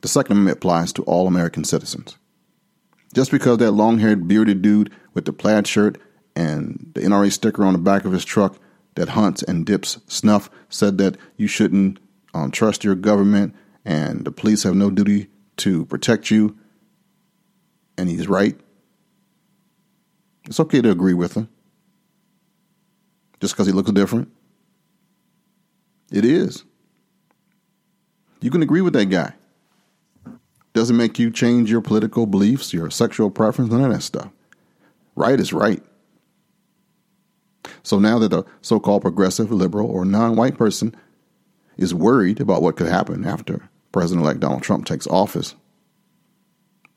The 0.01 0.09
Second 0.09 0.33
Amendment 0.33 0.59
applies 0.59 0.93
to 0.95 1.03
all 1.05 1.27
American 1.27 1.65
citizens. 1.65 2.17
Just 3.15 3.31
because 3.31 3.59
that 3.59 3.73
long 3.73 3.99
haired, 3.99 4.27
bearded 4.27 4.63
dude 4.63 4.93
with 5.15 5.25
the 5.25 5.33
plaid 5.33 5.67
shirt 5.67 5.99
and 6.35 6.91
the 6.95 7.03
NRA 7.03 7.31
sticker 7.31 7.65
on 7.65 7.75
the 7.75 7.79
back 7.79 8.05
of 8.05 8.13
his 8.13 8.25
truck 8.25 8.57
that 8.95 9.11
hunts 9.11 9.43
and 9.43 9.67
dips 9.67 9.99
snuff 10.07 10.51
said 10.69 10.99
that 10.99 11.17
you 11.37 11.47
shouldn't 11.47 11.99
um, 12.35 12.51
trust 12.51 12.85
your 12.85 12.95
government 12.95 13.55
and 13.85 14.25
the 14.25 14.31
police 14.31 14.63
have 14.63 14.75
no 14.75 14.91
duty 14.91 15.29
to 15.59 15.87
protect 15.87 16.31
you. 16.31 16.57
And 17.97 18.09
he's 18.09 18.29
right. 18.29 18.59
It's 20.47 20.61
okay 20.61 20.81
to 20.81 20.91
agree 20.91 21.15
with 21.15 21.35
him 21.35 21.49
just 23.41 23.55
because 23.55 23.67
he 23.67 23.73
looks 23.73 23.91
different. 23.93 24.31
It 26.11 26.25
is. 26.25 26.65
You 28.41 28.51
can 28.51 28.63
agree 28.63 28.81
with 28.81 28.95
that 28.95 29.07
guy. 29.07 29.35
Doesn't 30.73 30.97
make 30.97 31.19
you 31.19 31.31
change 31.31 31.71
your 31.71 31.81
political 31.81 32.27
beliefs, 32.27 32.73
your 32.73 32.91
sexual 32.91 33.31
preference, 33.31 33.71
none 33.71 33.85
of 33.85 33.93
that 33.93 34.03
stuff. 34.03 34.31
Right 35.15 35.39
is 35.39 35.53
right. 35.53 35.83
So 37.83 37.99
now 37.99 38.19
that 38.19 38.33
a 38.33 38.45
so 38.63 38.81
called 38.81 39.03
progressive, 39.03 39.51
liberal, 39.51 39.91
or 39.91 40.05
non 40.05 40.37
white 40.37 40.57
person 40.57 40.95
is 41.81 41.95
worried 41.95 42.41
about 42.41 42.61
what 42.63 42.77
could 42.77 42.87
happen 42.87 43.25
after 43.25 43.69
President 43.91 44.23
elect 44.23 44.39
Donald 44.39 44.63
Trump 44.63 44.85
takes 44.85 45.07
office, 45.07 45.57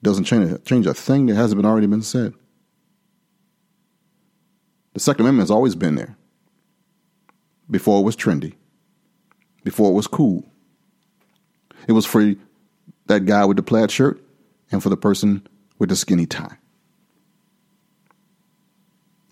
doesn't 0.04 0.25
change, 0.25 0.63
change 0.66 0.86
a 0.86 0.94
thing 0.94 1.25
that 1.25 1.36
hasn't 1.36 1.58
been 1.60 1.66
already 1.66 1.88
been 1.88 2.02
said. 2.02 2.34
The 4.94 5.00
Second 5.00 5.22
Amendment 5.22 5.44
has 5.44 5.52
always 5.52 5.74
been 5.74 5.96
there. 5.96 6.16
Before 7.72 8.02
it 8.02 8.04
was 8.04 8.18
trendy, 8.18 8.56
before 9.63 9.90
it 9.90 9.94
was 9.94 10.06
cool. 10.06 10.44
It 11.88 11.94
was 11.94 12.06
for 12.06 12.36
that 13.08 13.25
guy 13.25 13.46
with 13.46 13.58
the 13.58 13.63
plaid 13.63 13.90
shirt 13.90 14.22
and 14.70 14.84
for 14.84 14.90
the 14.90 14.98
person 14.98 15.48
with 15.80 15.90
the 15.90 15.96
skinny 15.96 16.25
tie 16.25 16.58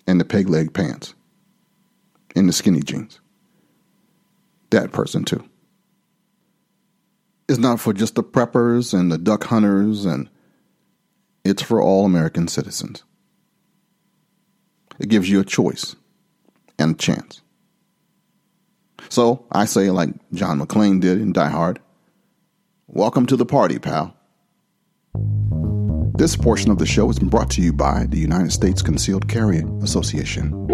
and 0.08 0.20
the 0.20 0.25
peg 0.25 0.50
leg 0.50 0.74
pants 0.74 1.13
and 2.36 2.48
the 2.48 2.53
skinny 2.53 2.81
jeans. 2.81 3.20
That 4.71 4.91
person, 4.91 5.23
too. 5.23 5.43
It's 7.47 7.59
not 7.59 7.79
for 7.79 7.93
just 7.93 8.15
the 8.15 8.23
preppers 8.23 8.97
and 8.97 9.11
the 9.11 9.17
duck 9.17 9.43
hunters, 9.45 10.05
and 10.05 10.29
it's 11.43 11.61
for 11.61 11.81
all 11.81 12.05
American 12.05 12.47
citizens. 12.47 13.03
It 14.99 15.09
gives 15.09 15.29
you 15.29 15.39
a 15.39 15.45
choice 15.45 15.95
and 16.79 16.95
a 16.95 16.97
chance. 16.97 17.41
So 19.09 19.45
I 19.51 19.65
say, 19.65 19.89
like 19.89 20.09
John 20.33 20.59
McClane 20.59 21.01
did 21.01 21.19
in 21.19 21.33
Die 21.33 21.49
Hard, 21.49 21.79
welcome 22.87 23.25
to 23.25 23.35
the 23.35 23.45
party, 23.45 23.79
pal. 23.79 24.15
This 26.15 26.35
portion 26.35 26.71
of 26.71 26.77
the 26.77 26.85
show 26.85 27.07
has 27.07 27.19
been 27.19 27.29
brought 27.29 27.49
to 27.51 27.61
you 27.61 27.73
by 27.73 28.05
the 28.07 28.19
United 28.19 28.51
States 28.51 28.81
Concealed 28.81 29.27
Carry 29.27 29.63
Association. 29.81 30.67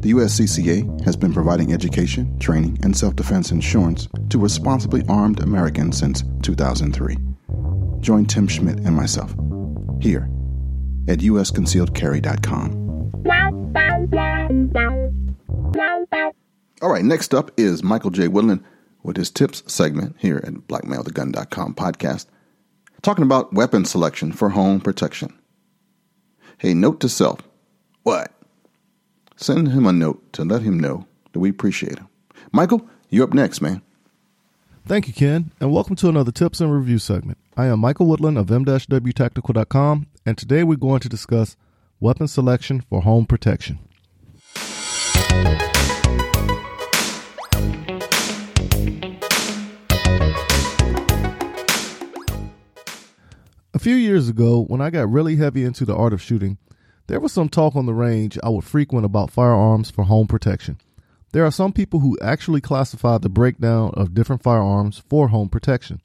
The 0.00 0.12
USCCA 0.12 1.04
has 1.04 1.14
been 1.14 1.34
providing 1.34 1.74
education, 1.74 2.38
training, 2.38 2.78
and 2.82 2.96
self 2.96 3.16
defense 3.16 3.50
insurance 3.50 4.08
to 4.30 4.38
responsibly 4.38 5.02
armed 5.10 5.40
Americans 5.40 5.98
since 5.98 6.24
2003. 6.42 7.18
Join 8.00 8.24
Tim 8.24 8.48
Schmidt 8.48 8.78
and 8.78 8.96
myself 8.96 9.34
here 10.00 10.30
at 11.06 11.18
usconcealedcarry.com. 11.18 12.80
All 16.82 16.90
right, 16.90 17.04
next 17.04 17.34
up 17.34 17.50
is 17.58 17.82
Michael 17.82 18.10
J. 18.10 18.28
Woodland 18.28 18.64
with 19.02 19.18
his 19.18 19.30
tips 19.30 19.62
segment 19.70 20.16
here 20.18 20.38
at 20.38 20.54
blackmanwithagun.com 20.54 21.74
podcast, 21.74 22.24
talking 23.02 23.24
about 23.24 23.52
weapon 23.52 23.84
selection 23.84 24.32
for 24.32 24.48
home 24.48 24.80
protection. 24.80 25.38
Hey, 26.56 26.72
note 26.72 27.00
to 27.00 27.08
self. 27.10 27.40
What? 28.02 28.32
Send 29.42 29.68
him 29.68 29.86
a 29.86 29.92
note 29.92 30.34
to 30.34 30.44
let 30.44 30.60
him 30.60 30.78
know 30.78 31.06
that 31.32 31.38
we 31.38 31.48
appreciate 31.48 31.98
him. 31.98 32.08
Michael, 32.52 32.86
you're 33.08 33.24
up 33.24 33.32
next, 33.32 33.62
man. 33.62 33.80
Thank 34.86 35.08
you, 35.08 35.14
Ken, 35.14 35.50
and 35.58 35.72
welcome 35.72 35.96
to 35.96 36.10
another 36.10 36.30
tips 36.30 36.60
and 36.60 36.70
review 36.70 36.98
segment. 36.98 37.38
I 37.56 37.64
am 37.68 37.78
Michael 37.80 38.04
Woodland 38.04 38.36
of 38.36 38.50
m-wtactical.com, 38.50 40.08
and 40.26 40.36
today 40.36 40.62
we're 40.62 40.76
going 40.76 41.00
to 41.00 41.08
discuss 41.08 41.56
weapon 42.00 42.28
selection 42.28 42.82
for 42.82 43.00
home 43.00 43.24
protection. 43.24 43.78
A 53.72 53.78
few 53.78 53.94
years 53.94 54.28
ago, 54.28 54.64
when 54.64 54.82
I 54.82 54.90
got 54.90 55.10
really 55.10 55.36
heavy 55.36 55.64
into 55.64 55.86
the 55.86 55.96
art 55.96 56.12
of 56.12 56.20
shooting, 56.20 56.58
there 57.10 57.18
was 57.18 57.32
some 57.32 57.48
talk 57.48 57.74
on 57.74 57.86
the 57.86 57.92
range 57.92 58.38
I 58.40 58.50
would 58.50 58.62
frequent 58.62 59.04
about 59.04 59.32
firearms 59.32 59.90
for 59.90 60.04
home 60.04 60.28
protection. 60.28 60.78
There 61.32 61.44
are 61.44 61.50
some 61.50 61.72
people 61.72 61.98
who 61.98 62.16
actually 62.22 62.60
classify 62.60 63.18
the 63.18 63.28
breakdown 63.28 63.90
of 63.94 64.14
different 64.14 64.44
firearms 64.44 65.02
for 65.08 65.26
home 65.26 65.48
protection. 65.48 66.00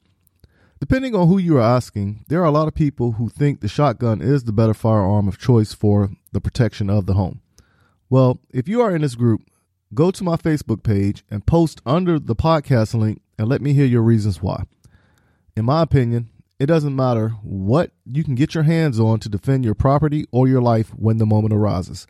Depending 0.80 1.14
on 1.14 1.28
who 1.28 1.38
you 1.38 1.58
are 1.58 1.76
asking, 1.76 2.24
there 2.26 2.42
are 2.42 2.46
a 2.46 2.50
lot 2.50 2.66
of 2.66 2.74
people 2.74 3.12
who 3.12 3.28
think 3.28 3.60
the 3.60 3.68
shotgun 3.68 4.20
is 4.20 4.42
the 4.42 4.52
better 4.52 4.74
firearm 4.74 5.28
of 5.28 5.38
choice 5.38 5.72
for 5.72 6.10
the 6.32 6.40
protection 6.40 6.90
of 6.90 7.06
the 7.06 7.14
home. 7.14 7.40
Well, 8.10 8.40
if 8.50 8.66
you 8.66 8.80
are 8.80 8.92
in 8.92 9.02
this 9.02 9.14
group, 9.14 9.42
go 9.94 10.10
to 10.10 10.24
my 10.24 10.34
Facebook 10.34 10.82
page 10.82 11.22
and 11.30 11.46
post 11.46 11.80
under 11.86 12.18
the 12.18 12.34
podcast 12.34 12.94
link 12.94 13.22
and 13.38 13.46
let 13.46 13.62
me 13.62 13.74
hear 13.74 13.86
your 13.86 14.02
reasons 14.02 14.42
why. 14.42 14.64
In 15.56 15.66
my 15.66 15.82
opinion, 15.82 16.30
it 16.58 16.66
doesn't 16.66 16.96
matter 16.96 17.30
what 17.42 17.90
you 18.04 18.24
can 18.24 18.34
get 18.34 18.54
your 18.54 18.64
hands 18.64 18.98
on 18.98 19.20
to 19.20 19.28
defend 19.28 19.64
your 19.64 19.74
property 19.74 20.26
or 20.30 20.48
your 20.48 20.62
life 20.62 20.90
when 20.90 21.18
the 21.18 21.26
moment 21.26 21.52
arises. 21.52 22.06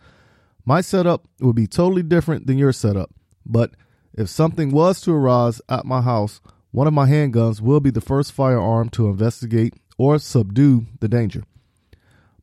My 0.64 0.80
setup 0.80 1.26
would 1.40 1.56
be 1.56 1.66
totally 1.66 2.02
different 2.02 2.46
than 2.46 2.58
your 2.58 2.72
setup, 2.72 3.10
but 3.44 3.72
if 4.14 4.28
something 4.28 4.70
was 4.70 5.00
to 5.02 5.12
arise 5.12 5.60
at 5.68 5.84
my 5.84 6.00
house, 6.00 6.40
one 6.70 6.86
of 6.86 6.94
my 6.94 7.08
handguns 7.08 7.60
will 7.60 7.80
be 7.80 7.90
the 7.90 8.00
first 8.00 8.32
firearm 8.32 8.88
to 8.90 9.08
investigate 9.08 9.74
or 9.98 10.18
subdue 10.18 10.86
the 11.00 11.08
danger. 11.08 11.42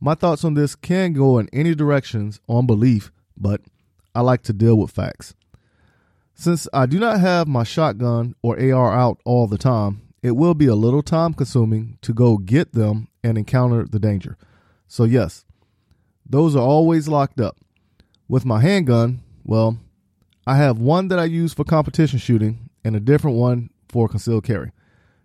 My 0.00 0.14
thoughts 0.14 0.44
on 0.44 0.54
this 0.54 0.74
can 0.74 1.12
go 1.12 1.38
in 1.38 1.48
any 1.52 1.74
directions 1.74 2.40
on 2.48 2.66
belief, 2.66 3.10
but 3.36 3.62
I 4.14 4.20
like 4.20 4.42
to 4.42 4.52
deal 4.52 4.76
with 4.76 4.90
facts. 4.90 5.34
Since 6.34 6.68
I 6.72 6.86
do 6.86 6.98
not 6.98 7.20
have 7.20 7.46
my 7.46 7.62
shotgun 7.62 8.34
or 8.42 8.60
AR 8.60 8.92
out 8.92 9.20
all 9.24 9.46
the 9.46 9.58
time, 9.58 10.02
it 10.24 10.36
will 10.36 10.54
be 10.54 10.66
a 10.66 10.74
little 10.74 11.02
time 11.02 11.34
consuming 11.34 11.98
to 12.00 12.14
go 12.14 12.38
get 12.38 12.72
them 12.72 13.08
and 13.22 13.36
encounter 13.36 13.84
the 13.84 13.98
danger. 13.98 14.38
So, 14.88 15.04
yes, 15.04 15.44
those 16.24 16.56
are 16.56 16.66
always 16.66 17.08
locked 17.08 17.42
up. 17.42 17.58
With 18.26 18.46
my 18.46 18.62
handgun, 18.62 19.20
well, 19.44 19.76
I 20.46 20.56
have 20.56 20.78
one 20.78 21.08
that 21.08 21.18
I 21.18 21.26
use 21.26 21.52
for 21.52 21.62
competition 21.62 22.18
shooting 22.18 22.70
and 22.82 22.96
a 22.96 23.00
different 23.00 23.36
one 23.36 23.68
for 23.86 24.08
concealed 24.08 24.44
carry. 24.44 24.72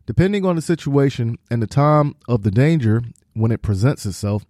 Depending 0.06 0.46
on 0.46 0.58
the 0.58 0.62
situation 0.62 1.38
and 1.50 1.62
the 1.62 1.68
time 1.68 2.16
of 2.28 2.44
the 2.44 2.52
danger 2.52 3.02
when 3.34 3.52
it 3.54 3.62
presents 3.62 4.06
itself, 4.06 4.46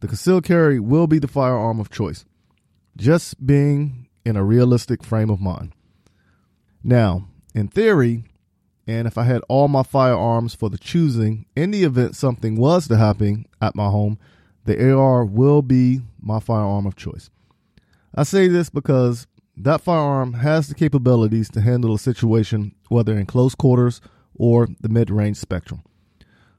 the 0.00 0.08
concealed 0.08 0.44
carry 0.44 0.80
will 0.80 1.06
be 1.06 1.18
the 1.18 1.28
firearm 1.28 1.78
of 1.78 1.90
choice, 1.90 2.24
just 2.96 3.46
being 3.46 4.08
in 4.24 4.34
a 4.34 4.44
realistic 4.44 5.04
frame 5.04 5.28
of 5.28 5.42
mind. 5.42 5.74
Now, 6.82 7.28
in 7.54 7.68
theory, 7.68 8.24
and 8.88 9.06
if 9.06 9.18
I 9.18 9.24
had 9.24 9.42
all 9.48 9.68
my 9.68 9.82
firearms 9.82 10.54
for 10.54 10.70
the 10.70 10.78
choosing, 10.78 11.44
in 11.54 11.70
the 11.72 11.84
event 11.84 12.16
something 12.16 12.56
was 12.56 12.88
to 12.88 12.96
happen 12.96 13.44
at 13.60 13.76
my 13.76 13.90
home, 13.90 14.18
the 14.64 14.92
AR 14.92 15.26
will 15.26 15.60
be 15.60 16.00
my 16.20 16.40
firearm 16.40 16.86
of 16.86 16.96
choice. 16.96 17.28
I 18.14 18.22
say 18.22 18.48
this 18.48 18.70
because 18.70 19.26
that 19.58 19.82
firearm 19.82 20.32
has 20.34 20.68
the 20.68 20.74
capabilities 20.74 21.50
to 21.50 21.60
handle 21.60 21.94
a 21.94 21.98
situation 21.98 22.74
whether 22.88 23.18
in 23.18 23.26
close 23.26 23.54
quarters 23.54 24.00
or 24.34 24.68
the 24.80 24.88
mid 24.88 25.10
range 25.10 25.36
spectrum. 25.36 25.82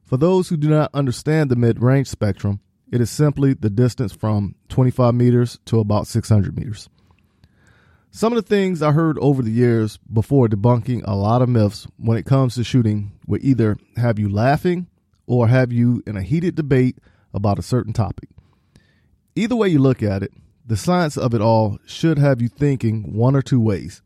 For 0.06 0.18
those 0.18 0.50
who 0.50 0.58
do 0.58 0.70
not 0.70 0.92
understand 0.94 1.50
the 1.50 1.56
mid 1.56 1.82
range 1.82 2.08
spectrum, 2.08 2.60
it 2.92 3.02
is 3.02 3.10
simply 3.10 3.54
the 3.54 3.72
distance 3.72 4.14
from 4.14 4.54
25 4.70 5.16
meters 5.16 5.58
to 5.66 5.80
about 5.80 6.06
600 6.06 6.56
meters. 6.56 6.90
Some 8.12 8.34
of 8.34 8.44
the 8.44 8.56
things 8.56 8.82
I 8.82 8.92
heard 8.92 9.20
over 9.20 9.44
the 9.44 9.52
years 9.52 9.98
before 10.12 10.48
debunking 10.48 11.04
a 11.06 11.16
lot 11.16 11.44
of 11.44 11.50
myths 11.50 11.88
when 11.98 12.18
it 12.18 12.26
comes 12.26 12.56
to 12.56 12.64
shooting 12.64 13.12
would 13.28 13.44
either 13.44 13.78
have 13.98 14.18
you 14.18 14.28
laughing 14.28 14.88
or 15.28 15.48
have 15.48 15.72
you 15.72 16.02
in 16.08 16.18
a 16.18 16.24
heated 16.24 16.56
debate 16.56 16.98
about 17.36 17.60
a 17.60 17.64
certain 17.64 17.94
topic. 17.94 18.30
Either 19.36 19.56
way 19.56 19.70
you 19.70 19.78
look 19.78 20.02
at 20.02 20.24
it, 20.24 20.32
the 20.66 20.76
science 20.76 21.18
of 21.18 21.36
it 21.36 21.42
all 21.42 21.78
should 21.86 22.18
have 22.18 22.42
you 22.42 22.50
thinking 22.50 23.14
one 23.14 23.36
or 23.36 23.44
two 23.44 23.60
ways. 23.60 24.02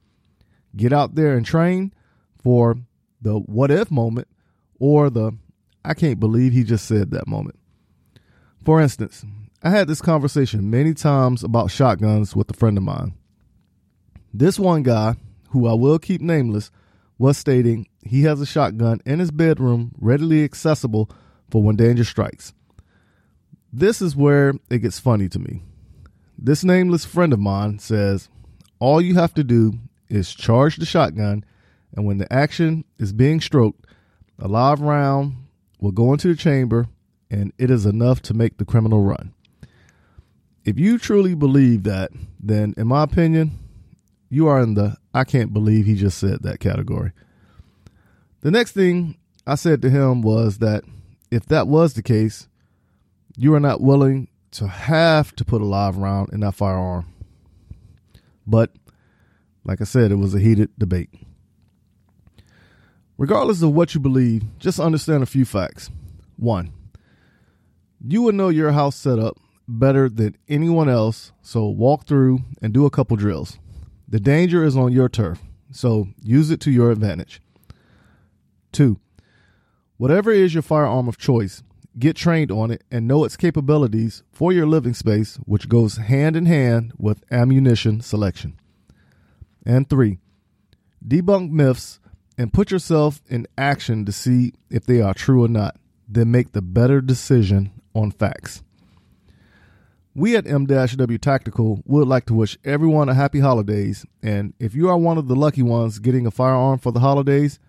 Get 0.75 0.91
out 0.91 1.15
there 1.15 1.37
and 1.37 1.45
train 1.45 1.93
for 2.41 2.75
the 3.21 3.39
what 3.39 3.71
if 3.71 3.89
moment 3.89 4.27
or 4.79 5.09
the 5.09 5.37
I 5.85 5.93
can't 5.93 6.19
believe 6.19 6.51
he 6.51 6.63
just 6.63 6.85
said 6.85 7.11
that 7.11 7.27
moment. 7.27 7.57
For 8.65 8.81
instance, 8.81 9.25
I 9.61 9.69
had 9.69 9.87
this 9.87 10.01
conversation 10.01 10.69
many 10.69 10.93
times 10.93 11.43
about 11.43 11.71
shotguns 11.71 12.35
with 12.35 12.49
a 12.49 12.53
friend 12.53 12.77
of 12.77 12.83
mine. 12.83 13.13
This 14.33 14.57
one 14.57 14.81
guy, 14.81 15.15
who 15.49 15.67
I 15.67 15.73
will 15.73 15.99
keep 15.99 16.19
nameless, 16.19 16.71
was 17.19 17.37
stating 17.37 17.87
he 18.03 18.23
has 18.23 18.41
a 18.41 18.45
shotgun 18.45 18.99
in 19.05 19.19
his 19.19 19.29
bedroom 19.29 19.91
readily 19.99 20.43
accessible 20.43 21.09
for 21.51 21.61
when 21.61 21.75
danger 21.75 22.03
strikes. 22.03 22.53
This 23.71 24.01
is 24.01 24.15
where 24.15 24.53
it 24.69 24.79
gets 24.79 24.99
funny 24.99 25.29
to 25.29 25.39
me. 25.39 25.61
This 26.37 26.63
nameless 26.63 27.05
friend 27.05 27.31
of 27.31 27.39
mine 27.39 27.77
says 27.79 28.29
all 28.79 28.99
you 28.99 29.15
have 29.15 29.33
to 29.35 29.43
do 29.43 29.73
is 30.09 30.33
charge 30.33 30.77
the 30.77 30.85
shotgun, 30.85 31.45
and 31.95 32.05
when 32.05 32.17
the 32.17 32.31
action 32.33 32.85
is 32.97 33.13
being 33.13 33.39
stroked, 33.39 33.85
a 34.39 34.47
live 34.47 34.81
round 34.81 35.35
will 35.79 35.91
go 35.91 36.11
into 36.11 36.27
the 36.27 36.35
chamber, 36.35 36.87
and 37.29 37.53
it 37.57 37.69
is 37.69 37.85
enough 37.85 38.21
to 38.23 38.33
make 38.33 38.57
the 38.57 38.65
criminal 38.65 39.03
run. 39.03 39.33
If 40.65 40.79
you 40.79 40.97
truly 40.97 41.35
believe 41.35 41.83
that, 41.83 42.11
then 42.39 42.73
in 42.77 42.87
my 42.87 43.03
opinion, 43.03 43.59
you 44.33 44.47
are 44.47 44.59
in 44.59 44.73
the 44.73 44.97
I 45.13 45.25
can't 45.25 45.53
believe 45.53 45.85
he 45.85 45.93
just 45.93 46.17
said 46.17 46.41
that 46.41 46.59
category. 46.59 47.11
The 48.41 48.49
next 48.49 48.71
thing 48.71 49.17
I 49.45 49.55
said 49.55 49.81
to 49.83 49.91
him 49.91 50.23
was 50.23 50.57
that 50.57 50.83
if 51.29 51.45
that 51.45 51.67
was 51.67 51.93
the 51.93 52.01
case, 52.01 52.47
you 53.37 53.53
are 53.53 53.59
not 53.59 53.79
willing 53.79 54.29
to 54.51 54.67
have 54.67 55.35
to 55.35 55.45
put 55.45 55.61
a 55.61 55.65
live 55.65 55.97
round 55.97 56.33
in 56.33 56.39
that 56.39 56.55
firearm. 56.55 57.13
But 58.47 58.71
like 59.63 59.81
I 59.81 59.85
said, 59.85 60.11
it 60.11 60.15
was 60.15 60.33
a 60.33 60.39
heated 60.39 60.71
debate. 60.79 61.09
Regardless 63.17 63.61
of 63.61 63.71
what 63.71 63.93
you 63.93 63.99
believe, 63.99 64.43
just 64.57 64.79
understand 64.79 65.21
a 65.21 65.27
few 65.27 65.45
facts. 65.45 65.91
One, 66.37 66.73
you 68.05 68.23
would 68.23 68.35
know 68.35 68.49
your 68.49 68.71
house 68.71 68.95
setup 68.95 69.37
better 69.67 70.09
than 70.09 70.35
anyone 70.49 70.89
else, 70.89 71.31
so 71.43 71.67
walk 71.67 72.07
through 72.07 72.39
and 72.63 72.73
do 72.73 72.85
a 72.85 72.89
couple 72.89 73.15
drills. 73.15 73.59
The 74.13 74.19
danger 74.19 74.63
is 74.63 74.77
on 74.77 74.91
your 74.91 75.09
turf, 75.09 75.41
so 75.71 76.09
use 76.21 76.51
it 76.51 76.59
to 76.59 76.71
your 76.71 76.91
advantage. 76.91 77.41
Two, 78.71 78.99
whatever 79.97 80.29
is 80.29 80.53
your 80.53 80.61
firearm 80.61 81.07
of 81.07 81.17
choice, 81.17 81.63
get 81.97 82.15
trained 82.15 82.51
on 82.51 82.69
it 82.69 82.83
and 82.91 83.07
know 83.07 83.25
its 83.25 83.35
capabilities 83.35 84.21
for 84.31 84.53
your 84.53 84.67
living 84.67 84.93
space, 84.93 85.37
which 85.45 85.67
goes 85.67 85.97
hand 85.97 86.35
in 86.35 86.45
hand 86.45 86.93
with 86.95 87.23
ammunition 87.31 88.01
selection. 88.01 88.59
And 89.65 89.89
three, 89.89 90.19
debunk 91.03 91.49
myths 91.49 91.99
and 92.37 92.53
put 92.53 92.69
yourself 92.69 93.19
in 93.29 93.47
action 93.57 94.05
to 94.05 94.11
see 94.11 94.53
if 94.69 94.85
they 94.85 95.01
are 95.01 95.15
true 95.15 95.43
or 95.43 95.47
not. 95.47 95.77
Then 96.07 96.29
make 96.29 96.51
the 96.51 96.61
better 96.61 97.01
decision 97.01 97.71
on 97.95 98.11
facts. 98.11 98.61
We 100.15 100.35
at 100.35 100.45
M-W 100.45 101.17
Tactical 101.17 101.81
would 101.85 102.07
like 102.07 102.27
to 102.27 102.35
wish 102.35 102.55
everyone 102.63 103.09
a 103.09 103.15
happy 103.15 103.39
holidays. 103.39 104.05
And 104.21 104.53
if 104.59 104.75
you 104.75 104.87
are 104.89 104.97
one 104.97 105.17
of 105.17 105.27
the 105.27 105.35
lucky 105.35 105.63
ones 105.63 105.97
getting 105.97 106.27
a 106.27 106.31
firearm 106.31 106.77
for 106.77 106.91
the 106.91 106.99
holidays, 106.99 107.59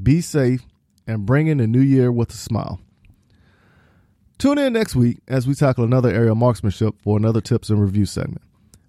be 0.00 0.20
safe 0.20 0.62
and 1.08 1.26
bring 1.26 1.48
in 1.48 1.58
the 1.58 1.66
new 1.66 1.80
year 1.80 2.12
with 2.12 2.30
a 2.30 2.36
smile. 2.36 2.80
Tune 4.38 4.58
in 4.58 4.72
next 4.72 4.94
week 4.94 5.18
as 5.26 5.48
we 5.48 5.54
tackle 5.54 5.82
another 5.82 6.10
area 6.10 6.30
of 6.30 6.38
marksmanship 6.38 6.94
for 7.02 7.16
another 7.16 7.40
tips 7.40 7.70
and 7.70 7.82
review 7.82 8.06
segment. 8.06 8.42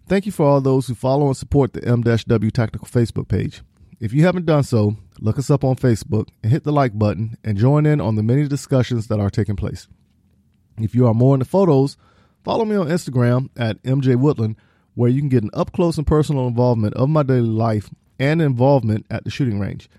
Thank 0.07 0.27
you 0.27 0.31
for 0.31 0.45
all 0.45 0.61
those 0.61 0.87
who 0.87 0.93
follow 0.93 1.25
and 1.25 1.35
support 1.35 1.73
the 1.73 1.83
M-W 1.83 2.51
Tactical 2.51 2.87
Facebook 2.87 3.27
page. 3.27 3.61
If 3.99 4.13
you 4.13 4.25
haven't 4.25 4.45
done 4.45 4.63
so, 4.63 4.97
look 5.19 5.39
us 5.39 5.49
up 5.49 5.63
on 5.63 5.75
Facebook 5.75 6.29
and 6.43 6.51
hit 6.51 6.63
the 6.63 6.71
like 6.71 6.97
button 6.97 7.37
and 7.43 7.57
join 7.57 7.87
in 7.87 7.99
on 7.99 8.15
the 8.15 8.23
many 8.23 8.47
discussions 8.47 9.07
that 9.07 9.19
are 9.19 9.29
taking 9.31 9.55
place. 9.55 9.87
If 10.77 10.93
you 10.93 11.07
are 11.07 11.13
more 11.15 11.33
into 11.33 11.45
photos, 11.45 11.97
follow 12.43 12.65
me 12.65 12.75
on 12.75 12.87
Instagram 12.87 13.49
at 13.57 13.81
MJ 13.83 14.15
Woodland, 14.15 14.55
where 14.95 15.09
you 15.09 15.21
can 15.21 15.29
get 15.29 15.43
an 15.43 15.49
up 15.53 15.71
close 15.71 15.97
and 15.97 16.05
personal 16.05 16.47
involvement 16.47 16.93
of 16.95 17.07
my 17.09 17.23
daily 17.23 17.41
life 17.41 17.89
and 18.19 18.41
involvement 18.41 19.05
at 19.09 19.23
the 19.23 19.31
shooting 19.31 19.59
range. 19.59 19.89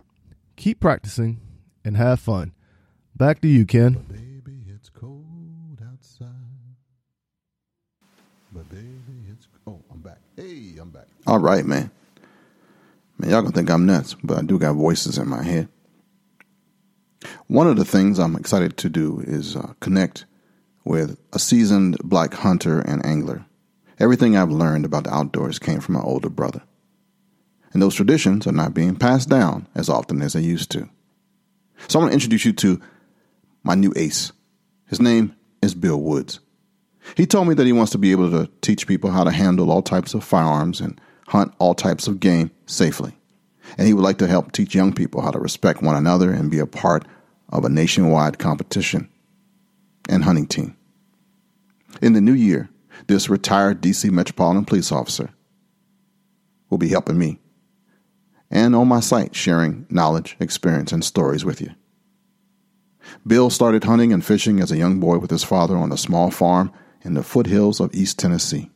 keep 0.56 0.80
practicing, 0.80 1.42
and 1.84 1.98
have 1.98 2.20
fun. 2.20 2.54
Back 3.16 3.42
to 3.42 3.48
you, 3.48 3.66
Ken. 3.66 3.94
Baby, 4.10 4.64
it's 4.74 4.90
cold 4.90 5.82
outside. 5.92 6.28
But 8.54 8.70
baby, 8.70 9.26
it's 9.30 9.48
oh, 9.68 9.82
I'm 9.92 10.00
back. 10.00 10.20
Hey, 10.36 10.76
I'm 10.80 10.90
back. 10.90 11.08
All 11.28 11.40
right, 11.40 11.66
man. 11.66 11.92
Man, 13.22 13.30
y'all 13.30 13.44
gonna 13.44 13.54
think 13.54 13.70
I'm 13.70 13.86
nuts, 13.86 14.16
but 14.24 14.40
I 14.40 14.42
do 14.42 14.58
got 14.58 14.74
voices 14.74 15.20
in 15.20 15.30
my 15.30 15.44
head. 15.44 15.70
One 17.46 17.68
of 17.68 17.76
the 17.76 17.86
things 17.86 18.18
I'm 18.18 18.36
excited 18.36 18.78
to 18.78 18.90
do 18.90 19.24
is 19.28 19.56
uh, 19.56 19.74
connect 19.80 20.26
with 20.86 21.20
a 21.32 21.38
seasoned 21.38 22.00
black 22.04 22.34
hunter 22.34 22.80
and 22.80 23.06
angler. 23.06 23.46
Everything 24.00 24.36
I've 24.36 24.50
learned 24.50 24.86
about 24.86 25.04
the 25.04 25.14
outdoors 25.14 25.60
came 25.60 25.82
from 25.82 25.94
my 25.94 26.02
older 26.02 26.32
brother. 26.32 26.64
And 27.74 27.80
those 27.80 27.94
traditions 27.94 28.48
are 28.48 28.52
not 28.52 28.74
being 28.74 28.96
passed 28.96 29.30
down 29.30 29.68
as 29.76 29.88
often 29.88 30.24
as 30.24 30.34
they 30.34 30.42
used 30.42 30.72
to. 30.72 30.90
So 31.90 32.00
I 32.00 32.02
want 32.02 32.14
to 32.14 32.16
introduce 32.16 32.44
you 32.44 32.54
to 32.54 32.82
my 33.62 33.76
new 33.76 33.94
ace. 33.96 34.32
His 34.88 35.00
name 35.00 35.36
is 35.62 35.76
Bill 35.76 36.02
Woods. 36.02 36.40
He 37.16 37.28
told 37.28 37.48
me 37.48 37.54
that 37.54 37.68
he 37.68 37.72
wants 37.72 37.92
to 37.92 38.00
be 38.00 38.14
able 38.14 38.32
to 38.32 38.50
teach 38.62 38.88
people 38.88 39.12
how 39.12 39.24
to 39.24 39.32
handle 39.32 39.70
all 39.70 39.84
types 39.84 40.16
of 40.16 40.24
firearms 40.24 40.82
and 40.82 41.00
hunt 41.32 41.54
all 41.60 41.74
types 41.74 42.08
of 42.08 42.20
game 42.20 42.52
safely. 42.66 43.14
And 43.78 43.88
he 43.88 43.94
would 43.94 44.04
like 44.04 44.18
to 44.18 44.28
help 44.28 44.52
teach 44.52 44.76
young 44.76 44.92
people 44.92 45.22
how 45.22 45.32
to 45.32 45.40
respect 45.40 45.82
one 45.82 45.96
another 45.96 46.30
and 46.30 46.52
be 46.52 46.60
a 46.60 46.66
part 46.66 47.08
of 47.48 47.64
a 47.64 47.70
nationwide 47.70 48.38
competition 48.38 49.10
and 50.10 50.26
hunting 50.26 50.46
team. 50.46 50.76
In 52.02 52.12
the 52.12 52.20
new 52.20 52.34
year, 52.34 52.70
this 53.08 53.30
retired 53.30 53.82
DC 53.82 54.12
Metropolitan 54.12 54.66
Police 54.66 54.92
officer 54.92 55.30
will 56.70 56.78
be 56.78 56.90
helping 56.90 57.18
me 57.18 57.40
and 58.50 58.76
on 58.76 58.90
my 58.90 59.00
site 59.00 59.34
sharing 59.34 59.86
knowledge, 59.90 60.36
experience, 60.42 60.92
and 60.92 61.04
stories 61.04 61.46
with 61.46 61.62
you. 61.62 61.70
Bill 63.26 63.50
started 63.50 63.86
hunting 63.86 64.12
and 64.12 64.24
fishing 64.24 64.60
as 64.60 64.70
a 64.70 64.78
young 64.78 65.00
boy 65.00 65.18
with 65.18 65.32
his 65.32 65.46
father 65.46 65.78
on 65.78 65.94
a 65.94 65.98
small 65.98 66.30
farm 66.30 66.74
in 67.04 67.14
the 67.14 67.24
foothills 67.24 67.80
of 67.80 67.96
East 67.96 68.20
Tennessee. 68.20 68.70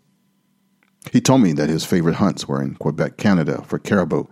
He 1.12 1.22
told 1.22 1.42
me 1.42 1.54
that 1.54 1.70
his 1.70 1.86
favorite 1.86 2.16
hunts 2.16 2.48
were 2.48 2.62
in 2.62 2.76
Quebec, 2.76 3.18
Canada 3.18 3.64
for 3.68 3.80
caribou, 3.80 4.26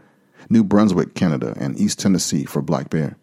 New 0.50 0.64
Brunswick, 0.64 1.16
Canada, 1.16 1.54
and 1.58 1.80
East 1.80 2.00
Tennessee 2.00 2.46
for 2.46 2.62
black 2.62 2.90
bear. 2.90 3.18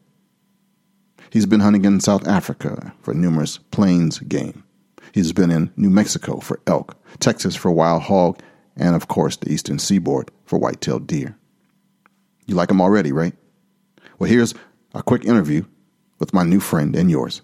He's 1.30 1.46
been 1.46 1.60
hunting 1.60 1.84
in 1.84 2.00
South 2.00 2.26
Africa 2.26 2.94
for 3.02 3.14
numerous 3.14 3.58
plains 3.58 4.18
game. 4.20 4.64
He's 5.12 5.32
been 5.32 5.50
in 5.50 5.72
New 5.76 5.90
Mexico 5.90 6.40
for 6.40 6.60
elk, 6.66 6.96
Texas 7.18 7.54
for 7.54 7.70
wild 7.70 8.02
hog, 8.02 8.40
and 8.76 8.96
of 8.96 9.08
course 9.08 9.36
the 9.36 9.52
eastern 9.52 9.78
seaboard 9.78 10.30
for 10.44 10.58
white-tailed 10.58 11.06
deer. 11.06 11.36
You 12.46 12.54
like 12.54 12.70
him 12.70 12.80
already, 12.80 13.12
right? 13.12 13.34
Well, 14.18 14.30
here's 14.30 14.54
a 14.94 15.02
quick 15.02 15.24
interview 15.24 15.64
with 16.18 16.34
my 16.34 16.42
new 16.42 16.60
friend 16.60 16.96
and 16.96 17.10
yours, 17.10 17.42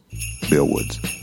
Bill 0.51 0.69
Woods. 0.69 1.16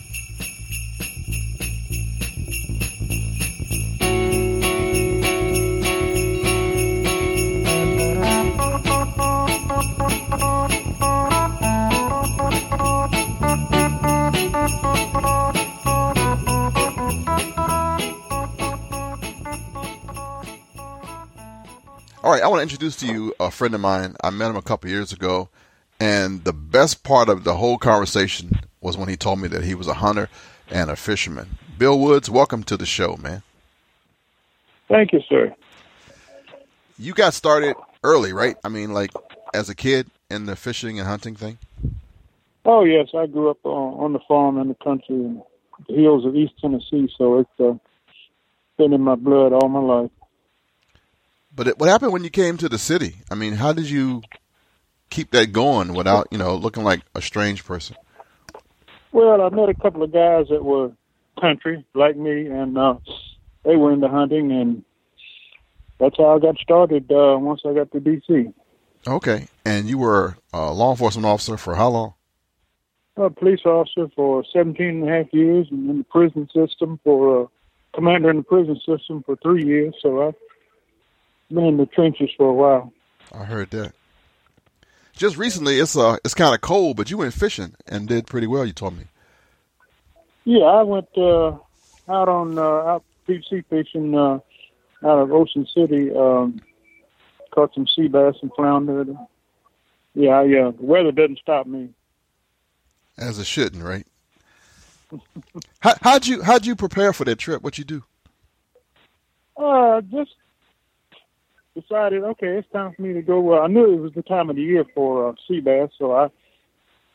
All 22.23 22.31
right, 22.31 22.41
I 22.41 22.47
want 22.47 22.59
to 22.59 22.63
introduce 22.63 22.95
to 23.01 23.05
you 23.05 23.33
a 23.37 23.51
friend 23.51 23.75
of 23.75 23.81
mine. 23.81 24.15
I 24.23 24.29
met 24.29 24.49
him 24.49 24.55
a 24.55 24.61
couple 24.61 24.89
years 24.89 25.11
ago, 25.11 25.49
and 25.99 26.41
the 26.45 26.53
best 26.53 27.03
part 27.03 27.27
of 27.27 27.43
the 27.43 27.55
whole 27.55 27.77
conversation 27.77 28.61
was 28.79 28.95
when 28.95 29.09
he 29.09 29.17
told 29.17 29.39
me 29.39 29.49
that 29.49 29.65
he 29.65 29.75
was 29.75 29.87
a 29.87 29.95
hunter 29.95 30.29
and 30.71 30.89
a 30.89 30.95
fisherman. 30.95 31.57
Bill 31.77 31.99
Woods, 31.99 32.29
welcome 32.29 32.63
to 32.63 32.77
the 32.77 32.85
show, 32.85 33.17
man. 33.17 33.43
Thank 34.87 35.11
you, 35.11 35.19
sir. 35.27 35.53
You 36.97 37.13
got 37.13 37.33
started 37.33 37.75
early, 38.05 38.31
right? 38.31 38.55
I 38.63 38.69
mean, 38.69 38.93
like 38.93 39.11
as 39.53 39.67
a 39.67 39.75
kid 39.75 40.09
in 40.31 40.45
the 40.45 40.55
fishing 40.55 40.99
and 40.99 41.07
hunting 41.09 41.35
thing. 41.35 41.57
Oh 42.63 42.85
yes, 42.85 43.09
I 43.13 43.27
grew 43.27 43.49
up 43.49 43.59
on, 43.65 44.01
on 44.01 44.13
the 44.13 44.19
farm 44.29 44.57
in 44.59 44.69
the 44.69 44.75
country 44.75 45.15
in 45.15 45.43
the 45.89 45.93
hills 45.93 46.25
of 46.25 46.37
East 46.37 46.53
Tennessee, 46.61 47.13
so 47.17 47.39
it's 47.39 47.59
uh, 47.59 47.73
been 48.77 48.93
in 48.93 49.01
my 49.01 49.15
blood 49.15 49.51
all 49.51 49.67
my 49.67 49.81
life. 49.81 50.11
But 51.55 51.67
it, 51.67 51.79
what 51.79 51.89
happened 51.89 52.13
when 52.13 52.23
you 52.23 52.29
came 52.29 52.57
to 52.57 52.69
the 52.69 52.77
city? 52.79 53.15
I 53.29 53.35
mean, 53.35 53.53
how 53.53 53.73
did 53.73 53.89
you 53.89 54.21
keep 55.09 55.31
that 55.31 55.51
going 55.51 55.93
without 55.93 56.27
you 56.31 56.37
know 56.37 56.55
looking 56.55 56.83
like 56.83 57.01
a 57.15 57.21
strange 57.21 57.63
person? 57.65 57.95
Well, 59.11 59.41
I 59.41 59.49
met 59.49 59.69
a 59.69 59.75
couple 59.75 60.01
of 60.03 60.11
guys 60.11 60.47
that 60.49 60.63
were 60.63 60.91
country 61.39 61.85
like 61.93 62.15
me, 62.17 62.47
and 62.47 62.77
uh, 62.77 62.95
they 63.63 63.75
were 63.75 63.93
into 63.93 64.07
hunting, 64.07 64.51
and 64.51 64.83
that's 65.99 66.17
how 66.17 66.35
I 66.35 66.39
got 66.39 66.57
started. 66.57 67.11
Uh, 67.11 67.37
once 67.39 67.61
I 67.65 67.73
got 67.73 67.91
to 67.91 67.99
DC, 67.99 68.53
Okay, 69.05 69.47
and 69.65 69.87
you 69.89 69.97
were 69.97 70.37
a 70.53 70.71
law 70.73 70.91
enforcement 70.91 71.25
officer 71.25 71.57
for 71.57 71.75
how 71.75 71.89
long? 71.89 72.13
a 73.15 73.29
police 73.29 73.59
officer 73.63 74.07
for 74.15 74.43
17 74.51 74.87
and 74.87 75.07
a 75.07 75.11
half 75.11 75.31
years, 75.31 75.67
and 75.69 75.87
in 75.87 75.97
the 75.99 76.03
prison 76.05 76.49
system 76.51 76.99
for 77.03 77.43
uh, 77.43 77.47
commander 77.93 78.31
in 78.31 78.37
the 78.37 78.43
prison 78.43 78.79
system 78.83 79.21
for 79.23 79.35
three 79.43 79.63
years. 79.63 79.93
So 80.01 80.27
I've 80.29 80.33
been 81.49 81.65
in 81.65 81.77
the 81.77 81.85
trenches 81.85 82.29
for 82.37 82.47
a 82.47 82.53
while. 82.53 82.93
I 83.31 83.45
heard 83.45 83.71
that. 83.71 83.93
Just 85.15 85.37
recently, 85.37 85.79
it's 85.79 85.95
uh, 85.95 86.17
it's 86.25 86.33
kind 86.33 86.55
of 86.55 86.61
cold, 86.61 86.97
but 86.97 87.11
you 87.11 87.17
went 87.17 87.33
fishing 87.33 87.75
and 87.87 88.07
did 88.07 88.25
pretty 88.25 88.47
well. 88.47 88.65
You 88.65 88.73
told 88.73 88.97
me. 88.97 89.05
Yeah, 90.45 90.63
I 90.63 90.81
went 90.83 91.07
uh, 91.15 91.49
out 92.09 92.29
on 92.29 92.57
uh, 92.57 92.61
out 92.61 93.03
deep 93.27 93.43
sea 93.49 93.63
fishing 93.69 94.15
uh, 94.15 94.39
out 95.03 95.19
of 95.19 95.31
Ocean 95.31 95.67
City. 95.73 96.11
Um, 96.13 96.59
caught 97.51 97.73
some 97.73 97.87
sea 97.87 98.07
bass 98.07 98.35
and 98.41 98.51
flounder. 98.55 99.05
Yeah, 100.15 100.43
yeah. 100.43 100.71
The 100.71 100.85
weather 100.85 101.11
doesn't 101.11 101.39
stop 101.39 101.67
me. 101.67 101.89
As 103.17 103.37
it 103.37 103.45
shouldn't, 103.45 103.83
right? 103.83 104.07
how, 105.79 105.93
how'd 106.01 106.25
you 106.25 106.41
how'd 106.41 106.65
you 106.65 106.75
prepare 106.75 107.13
for 107.13 107.23
that 107.25 107.37
trip? 107.37 107.61
What 107.61 107.77
you 107.77 107.83
do? 107.83 108.03
Uh, 109.55 110.01
just 110.01 110.31
decided, 111.75 112.23
okay, 112.23 112.57
it's 112.57 112.69
time 112.71 112.93
for 112.95 113.01
me 113.01 113.13
to 113.13 113.21
go. 113.21 113.39
Well, 113.39 113.61
I 113.61 113.67
knew 113.67 113.93
it 113.93 114.01
was 114.01 114.13
the 114.13 114.21
time 114.21 114.49
of 114.49 114.55
the 114.55 114.61
year 114.61 114.85
for 114.93 115.29
uh, 115.29 115.33
sea 115.47 115.59
bass, 115.59 115.89
so 115.97 116.13
I 116.13 116.29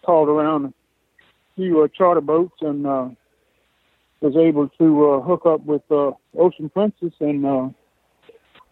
called 0.04 0.28
around 0.28 0.66
a 0.66 0.72
few 1.56 1.82
uh, 1.82 1.88
charter 1.88 2.20
boats 2.20 2.56
and 2.60 2.86
uh, 2.86 3.08
was 4.20 4.36
able 4.36 4.68
to 4.78 5.10
uh, 5.10 5.20
hook 5.20 5.46
up 5.46 5.64
with 5.64 5.82
uh, 5.90 6.12
Ocean 6.36 6.70
Princess 6.70 7.12
and 7.20 7.46
uh, 7.46 7.68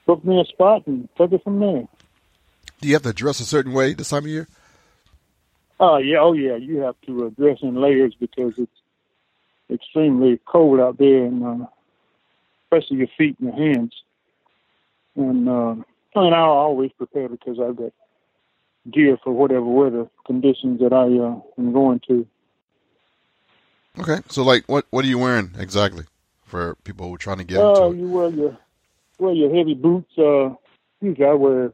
booked 0.06 0.24
me 0.24 0.40
a 0.40 0.44
spot 0.44 0.86
and 0.86 1.08
took 1.16 1.32
it 1.32 1.42
from 1.44 1.60
there. 1.60 1.86
Do 2.80 2.88
you 2.88 2.94
have 2.94 3.02
to 3.02 3.12
dress 3.12 3.40
a 3.40 3.44
certain 3.44 3.72
way 3.72 3.94
this 3.94 4.10
time 4.10 4.24
of 4.24 4.28
year? 4.28 4.48
Oh 5.78 5.98
yeah, 5.98 6.18
oh 6.20 6.32
yeah. 6.32 6.56
You 6.56 6.78
have 6.78 6.96
to 7.06 7.26
uh, 7.26 7.30
dress 7.30 7.58
in 7.62 7.80
layers 7.80 8.14
because 8.18 8.54
it's 8.58 8.70
extremely 9.70 10.40
cold 10.46 10.80
out 10.80 10.98
there, 10.98 11.24
and 11.24 11.44
uh, 11.44 11.66
especially 12.64 12.98
your 12.98 13.08
feet 13.18 13.36
and 13.40 13.54
your 13.54 13.74
hands. 13.74 13.92
And 15.16 15.48
uh, 15.48 15.76
and 16.14 16.34
I 16.34 16.38
always 16.38 16.92
prepare 16.92 17.28
because 17.28 17.58
I've 17.60 17.76
got 17.76 17.92
gear 18.90 19.18
for 19.24 19.32
whatever 19.32 19.64
weather 19.64 20.08
conditions 20.26 20.80
that 20.80 20.92
I 20.92 21.04
uh, 21.04 21.40
am 21.58 21.72
going 21.72 22.00
to. 22.08 22.26
Okay, 23.98 24.18
so 24.28 24.42
like, 24.42 24.64
what 24.68 24.86
what 24.90 25.04
are 25.04 25.08
you 25.08 25.18
wearing 25.18 25.50
exactly 25.58 26.04
for 26.44 26.76
people 26.84 27.08
who 27.08 27.14
are 27.14 27.18
trying 27.18 27.38
to 27.38 27.44
get 27.44 27.58
Uh, 27.60 27.88
into 27.88 27.92
it? 27.92 28.00
you 28.00 28.08
wear 28.10 28.28
your 28.28 28.58
wear 29.18 29.32
your 29.32 29.54
heavy 29.54 29.74
boots. 29.74 30.12
Uh, 30.18 30.54
usually 31.00 31.26
I 31.26 31.32
wear 31.32 31.72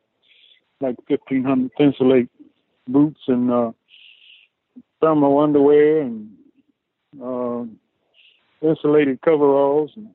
like 0.81 0.97
fifteen 1.09 1.45
hundred 1.45 1.73
insulate 1.81 2.29
boots 2.87 3.21
and 3.27 3.51
uh, 3.51 3.73
thermal 5.01 5.39
underwear 5.41 6.03
and 6.03 6.31
uh, 7.21 7.65
insulated 8.67 9.21
coveralls 9.23 9.91
and 9.97 10.15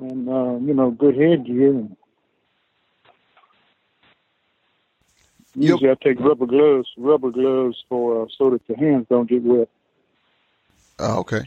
and 0.00 0.28
uh, 0.28 0.56
you 0.66 0.74
know 0.74 0.90
good 0.90 1.16
headgear. 1.16 1.70
And 1.70 1.96
Yep. 5.60 5.80
usually 5.80 5.90
I 5.90 5.94
take 6.02 6.20
rubber 6.20 6.46
gloves, 6.46 6.88
rubber 6.96 7.30
gloves 7.30 7.76
for 7.88 8.22
uh, 8.22 8.26
so 8.38 8.50
that 8.50 8.62
your 8.68 8.78
hands 8.78 9.06
don't 9.08 9.28
get 9.28 9.42
wet. 9.42 9.68
Oh, 10.98 11.18
okay. 11.20 11.44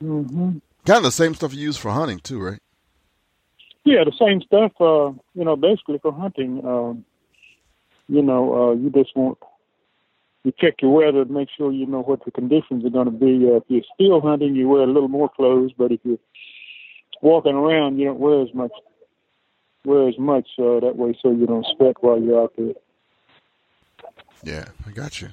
hmm 0.00 0.58
Kind 0.86 0.98
of 0.98 1.02
the 1.04 1.10
same 1.12 1.34
stuff 1.34 1.52
you 1.52 1.60
use 1.60 1.76
for 1.76 1.90
hunting 1.90 2.18
too, 2.18 2.40
right? 2.40 2.60
Yeah, 3.84 4.04
the 4.04 4.12
same 4.18 4.40
stuff. 4.42 4.72
Uh, 4.80 5.12
you 5.34 5.44
know, 5.44 5.56
basically 5.56 5.98
for 6.00 6.12
hunting. 6.12 6.64
Um, 6.64 7.04
you 8.08 8.22
know, 8.22 8.70
uh, 8.70 8.74
you 8.74 8.90
just 8.90 9.14
want 9.16 9.38
you 10.44 10.52
check 10.58 10.76
your 10.80 10.92
weather 10.92 11.24
to 11.24 11.32
make 11.32 11.48
sure 11.56 11.72
you 11.72 11.86
know 11.86 12.00
what 12.02 12.24
the 12.24 12.30
conditions 12.30 12.84
are 12.84 12.90
going 12.90 13.06
to 13.06 13.10
be. 13.10 13.46
Uh, 13.46 13.56
if 13.56 13.64
you're 13.68 13.82
still 13.94 14.20
hunting, 14.20 14.54
you 14.54 14.68
wear 14.68 14.82
a 14.82 14.86
little 14.86 15.08
more 15.08 15.28
clothes, 15.28 15.72
but 15.76 15.92
if 15.92 16.00
you're 16.04 16.18
walking 17.22 17.54
around, 17.54 17.98
you 17.98 18.06
don't 18.06 18.20
wear 18.20 18.42
as 18.42 18.52
much. 18.54 18.72
Wear 19.84 20.08
as 20.08 20.18
much 20.18 20.48
uh, 20.58 20.80
that 20.80 20.96
way, 20.96 21.16
so 21.22 21.30
you 21.30 21.46
don't 21.46 21.66
sweat 21.76 21.96
while 22.00 22.20
you're 22.20 22.42
out 22.42 22.52
there. 22.58 22.74
Yeah, 24.42 24.66
I 24.86 24.90
got 24.90 25.20
you. 25.20 25.28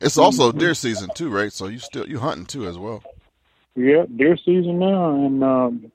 It's 0.00 0.18
also 0.18 0.52
deer 0.52 0.74
season 0.74 1.10
too, 1.14 1.30
right? 1.30 1.52
So 1.52 1.68
you 1.68 1.78
still 1.78 2.06
you 2.08 2.18
hunting 2.18 2.46
too 2.46 2.66
as 2.66 2.78
well. 2.78 3.02
Yeah, 3.76 4.04
deer 4.14 4.36
season 4.36 4.78
now, 4.78 5.14
and 5.14 5.42
um, 5.42 5.92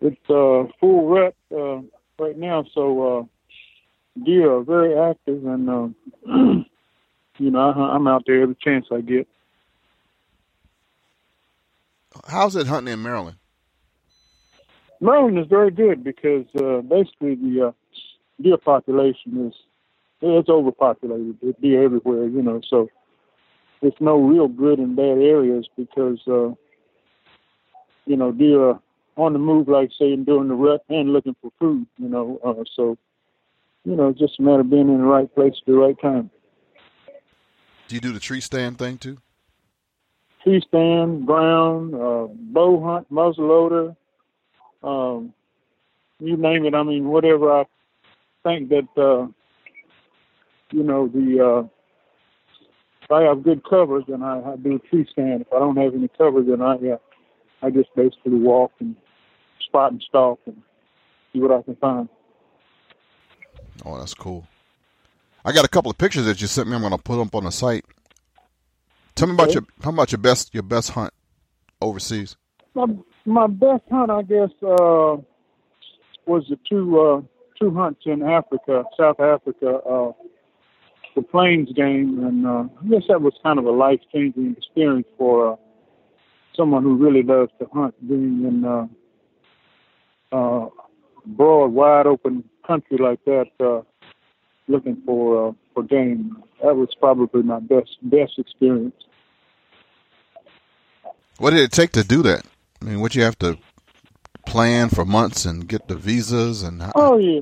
it's 0.00 0.30
uh, 0.30 0.64
full 0.78 1.08
rut 1.08 1.34
uh, 1.54 1.80
right 2.18 2.36
now. 2.36 2.64
So 2.74 3.18
uh, 3.18 4.22
deer 4.24 4.52
are 4.52 4.62
very 4.62 4.96
active, 4.96 5.44
and 5.44 5.68
uh, 5.68 5.88
you 7.38 7.50
know 7.50 7.58
I, 7.58 7.94
I'm 7.94 8.06
out 8.06 8.24
there 8.26 8.42
every 8.42 8.56
chance 8.62 8.86
I 8.92 9.00
get. 9.00 9.26
How's 12.26 12.56
it 12.56 12.66
hunting 12.66 12.92
in 12.92 13.02
Maryland? 13.02 13.36
Maryland 15.00 15.38
is 15.38 15.46
very 15.46 15.70
good 15.70 16.04
because 16.04 16.46
uh, 16.56 16.80
basically 16.82 17.34
the 17.34 17.68
uh, 17.68 17.72
deer 18.40 18.58
population 18.58 19.46
is 19.48 19.54
it's 20.20 20.48
overpopulated. 20.48 21.38
There's 21.40 21.54
deer 21.62 21.82
everywhere, 21.82 22.26
you 22.28 22.42
know. 22.42 22.60
So 22.68 22.90
it's 23.80 23.96
no 24.00 24.18
real 24.18 24.48
good 24.48 24.78
and 24.78 24.94
bad 24.94 25.18
areas 25.18 25.66
because 25.76 26.20
uh, 26.28 26.54
you 28.06 28.16
know 28.16 28.32
deer 28.32 28.62
are 28.62 28.80
on 29.16 29.32
the 29.32 29.38
move, 29.38 29.68
like 29.68 29.90
say 29.98 30.14
during 30.16 30.48
the 30.48 30.54
rut, 30.54 30.84
and 30.88 31.12
looking 31.12 31.36
for 31.40 31.50
food. 31.58 31.86
You 31.98 32.08
know, 32.08 32.38
uh, 32.44 32.64
so 32.76 32.98
you 33.84 33.96
know 33.96 34.08
it's 34.08 34.20
just 34.20 34.38
a 34.38 34.42
matter 34.42 34.60
of 34.60 34.70
being 34.70 34.88
in 34.88 34.98
the 34.98 35.04
right 35.04 35.32
place 35.34 35.54
at 35.58 35.66
the 35.66 35.74
right 35.74 35.98
time. 36.00 36.30
Do 37.88 37.94
you 37.94 38.00
do 38.00 38.12
the 38.12 38.20
tree 38.20 38.40
stand 38.40 38.78
thing 38.78 38.98
too? 38.98 39.18
tree 40.42 40.62
stand, 40.66 41.26
ground, 41.26 41.94
uh, 41.94 42.26
bow 42.30 42.82
hunt, 42.82 43.12
muzzleloader, 43.12 43.96
um, 44.82 45.32
you 46.18 46.36
name 46.36 46.66
it. 46.66 46.74
I 46.74 46.82
mean, 46.82 47.08
whatever 47.08 47.60
I 47.60 47.64
think 48.44 48.68
that, 48.70 48.88
uh, 48.96 49.26
you 50.70 50.82
know, 50.82 51.08
the, 51.08 51.44
uh, 51.44 51.68
if 53.02 53.10
I 53.10 53.22
have 53.22 53.42
good 53.42 53.62
cover, 53.68 54.02
then 54.06 54.22
I, 54.22 54.52
I 54.52 54.56
do 54.56 54.76
a 54.76 54.88
tree 54.88 55.06
stand. 55.10 55.42
If 55.42 55.52
I 55.52 55.58
don't 55.58 55.76
have 55.76 55.94
any 55.94 56.08
cover, 56.16 56.42
then 56.42 56.62
I, 56.62 56.74
uh, 56.74 56.98
I 57.62 57.70
just 57.70 57.88
basically 57.96 58.38
walk 58.38 58.72
and 58.80 58.96
spot 59.66 59.92
and 59.92 60.02
stalk 60.08 60.40
and 60.46 60.62
see 61.32 61.40
what 61.40 61.50
I 61.50 61.62
can 61.62 61.76
find. 61.76 62.08
Oh, 63.84 63.98
that's 63.98 64.14
cool. 64.14 64.46
I 65.44 65.52
got 65.52 65.64
a 65.64 65.68
couple 65.68 65.90
of 65.90 65.98
pictures 65.98 66.26
that 66.26 66.40
you 66.40 66.46
sent 66.46 66.68
me. 66.68 66.74
I'm 66.74 66.82
going 66.82 66.92
to 66.92 66.98
put 66.98 67.16
them 67.16 67.28
up 67.28 67.34
on 67.34 67.44
the 67.44 67.50
site. 67.50 67.84
Tell 69.14 69.26
me 69.26 69.34
about 69.34 69.50
Okay. 69.50 69.54
your 69.54 69.64
how 69.82 69.90
about 69.90 70.12
your 70.12 70.18
best 70.18 70.54
your 70.54 70.62
best 70.62 70.90
hunt 70.90 71.12
overseas. 71.80 72.36
my 72.74 72.86
my 73.24 73.46
best 73.46 73.82
hunt, 73.90 74.10
I 74.10 74.22
guess, 74.22 74.50
uh, 74.62 75.16
was 76.26 76.44
the 76.48 76.58
two 76.68 77.00
uh, 77.00 77.20
two 77.60 77.74
hunts 77.74 78.02
in 78.06 78.22
Africa, 78.22 78.84
South 78.98 79.20
Africa, 79.20 79.80
uh, 79.88 80.12
the 81.14 81.22
Plains 81.22 81.70
game, 81.72 82.24
and 82.24 82.46
uh, 82.46 82.64
I 82.82 82.88
guess 82.88 83.02
that 83.08 83.20
was 83.20 83.34
kind 83.42 83.58
of 83.58 83.66
a 83.66 83.70
life 83.70 84.00
changing 84.12 84.56
experience 84.56 85.06
for 85.18 85.52
uh, 85.52 85.56
someone 86.56 86.82
who 86.82 86.96
really 86.96 87.22
loves 87.22 87.50
to 87.58 87.66
hunt, 87.72 87.94
being 88.08 88.44
in 88.44 88.64
uh, 88.64 88.86
uh, 90.32 90.68
broad, 91.26 91.68
wide 91.68 92.06
open 92.06 92.44
country 92.66 92.98
like 92.98 93.24
that, 93.24 93.46
uh, 93.60 93.82
looking 94.68 95.02
for 95.04 95.48
uh, 95.48 95.52
for 95.74 95.82
game. 95.82 96.42
That 96.62 96.76
was 96.76 96.88
probably 96.98 97.42
my 97.42 97.60
best 97.60 97.98
best 98.02 98.38
experience. 98.38 98.94
What 101.38 101.50
did 101.50 101.60
it 101.60 101.72
take 101.72 101.92
to 101.92 102.04
do 102.04 102.22
that? 102.22 102.44
I 102.80 102.84
mean, 102.84 103.00
what 103.00 103.14
you 103.14 103.22
have 103.22 103.38
to 103.40 103.58
plan 104.46 104.88
for 104.88 105.04
months 105.04 105.44
and 105.44 105.68
get 105.68 105.86
the 105.88 105.96
visas 105.96 106.62
and 106.62 106.82
how, 106.82 106.92
Oh 106.94 107.18
yeah, 107.18 107.40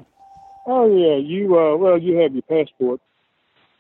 oh 0.67 0.87
yeah. 0.95 1.17
You 1.17 1.59
uh, 1.59 1.77
well, 1.77 1.99
you 1.99 2.17
have 2.17 2.33
your 2.35 2.43
passport. 2.43 3.01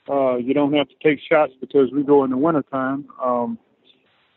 Uh, 0.09 0.37
you 0.37 0.55
don't 0.55 0.73
have 0.73 0.89
to 0.89 0.95
take 1.03 1.21
shots 1.21 1.53
because 1.61 1.91
we 1.93 2.03
go 2.03 2.25
in 2.25 2.31
the 2.31 2.37
wintertime. 2.37 3.07
Um, 3.23 3.59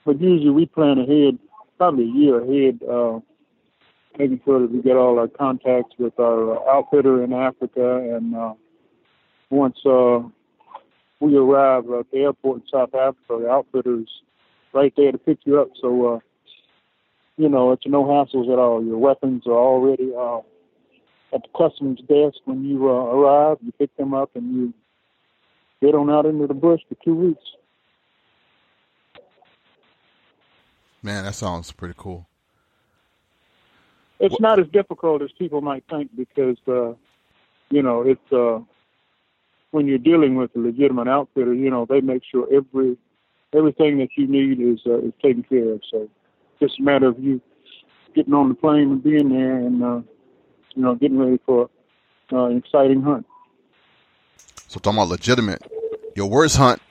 but 0.06 0.20
usually 0.20 0.50
we 0.50 0.66
plan 0.66 0.98
ahead, 0.98 1.38
probably 1.78 2.06
a 2.06 2.08
year 2.08 2.42
ahead, 2.42 2.82
uh, 2.84 3.20
making 4.18 4.42
sure 4.44 4.62
that 4.62 4.72
we 4.72 4.82
get 4.82 4.98
all 4.98 5.18
our 5.20 5.28
contacts 5.28 5.96
with 5.98 6.20
our 6.20 6.68
outfitter 6.70 7.24
in 7.24 7.34
Africa. 7.34 8.16
And 8.16 8.36
uh, 8.36 8.54
once 9.50 9.78
uh, 9.86 10.20
we 11.20 11.38
arrive 11.38 11.86
at 11.92 12.12
the 12.12 12.18
airport 12.18 12.62
in 12.62 12.68
South 12.72 12.94
Africa, 12.94 13.40
the 13.42 13.50
outfitter's 13.50 14.10
right 14.74 14.94
there 14.98 15.12
to 15.12 15.18
pick 15.18 15.40
you 15.46 15.62
up. 15.62 15.70
So, 15.80 16.16
uh, 16.16 16.20
you 17.42 17.50
know, 17.50 17.72
it's 17.72 17.88
no 17.88 18.04
hassles 18.04 18.54
at 18.54 18.60
all. 18.60 18.86
Your 18.86 19.00
weapons 19.00 19.48
are 19.48 19.52
already 19.52 20.12
uh, 20.16 20.42
at 21.34 21.42
the 21.42 21.50
customs 21.58 22.00
desk 22.02 22.38
when 22.46 22.64
you 22.64 22.88
uh, 22.88 22.94
arrive. 22.94 23.58
You 23.64 23.72
pick 23.80 23.96
them 23.98 24.14
up 24.14 24.30
and 24.36 24.54
you 24.54 24.74
get 25.82 25.96
on 25.96 26.12
out 26.12 26.28
into 26.28 26.46
the 26.46 26.54
bush 26.54 26.82
for 26.88 26.96
two 27.04 27.16
weeks. 27.16 27.42
Man, 31.02 31.24
that 31.24 31.34
sounds 31.34 31.72
pretty 31.72 31.96
cool. 31.98 32.28
It's 34.20 34.40
not 34.40 34.60
as 34.60 34.68
difficult 34.68 35.24
as 35.24 35.32
people 35.40 35.62
might 35.62 35.84
think 35.90 36.12
because, 36.16 36.58
uh, 36.68 36.94
you 37.72 37.82
know, 37.82 38.04
it's 38.04 38.32
uh, 38.32 38.60
when 39.72 39.88
you're 39.88 39.98
dealing 39.98 40.36
with 40.36 40.56
a 40.56 40.60
legitimate 40.60 41.08
outfitter. 41.08 41.56
You 41.56 41.72
know, 41.72 41.88
they 41.90 42.02
make 42.02 42.22
sure 42.32 42.48
every 42.54 42.98
everything 43.52 43.98
that 43.98 44.10
you 44.16 44.28
need 44.28 44.62
is 44.62 44.80
uh, 44.86 45.00
is 45.00 45.14
taken 45.24 45.42
care 45.42 45.72
of. 45.72 45.82
So, 45.90 46.08
just 46.62 46.80
a 46.80 46.84
matter 46.84 47.08
of 47.08 47.20
you 47.20 47.42
getting 48.16 48.34
on 48.34 48.50
the 48.50 48.56
plane 48.56 48.92
and 48.92 49.04
being 49.04 49.30
there, 49.30 49.58
and 49.58 49.84
uh, 49.84 50.02
you 50.76 50.84
know, 50.84 50.96
getting 50.96 51.18
ready 51.18 51.40
for 51.46 51.70
uh, 52.32 52.46
an 52.46 52.58
exciting 52.58 53.02
hunt. 53.02 53.26
So, 54.68 54.80
talking 54.80 55.00
about 55.00 55.10
legitimate, 55.10 55.62
your 56.16 56.30
worst 56.30 56.58
hunt 56.58 56.82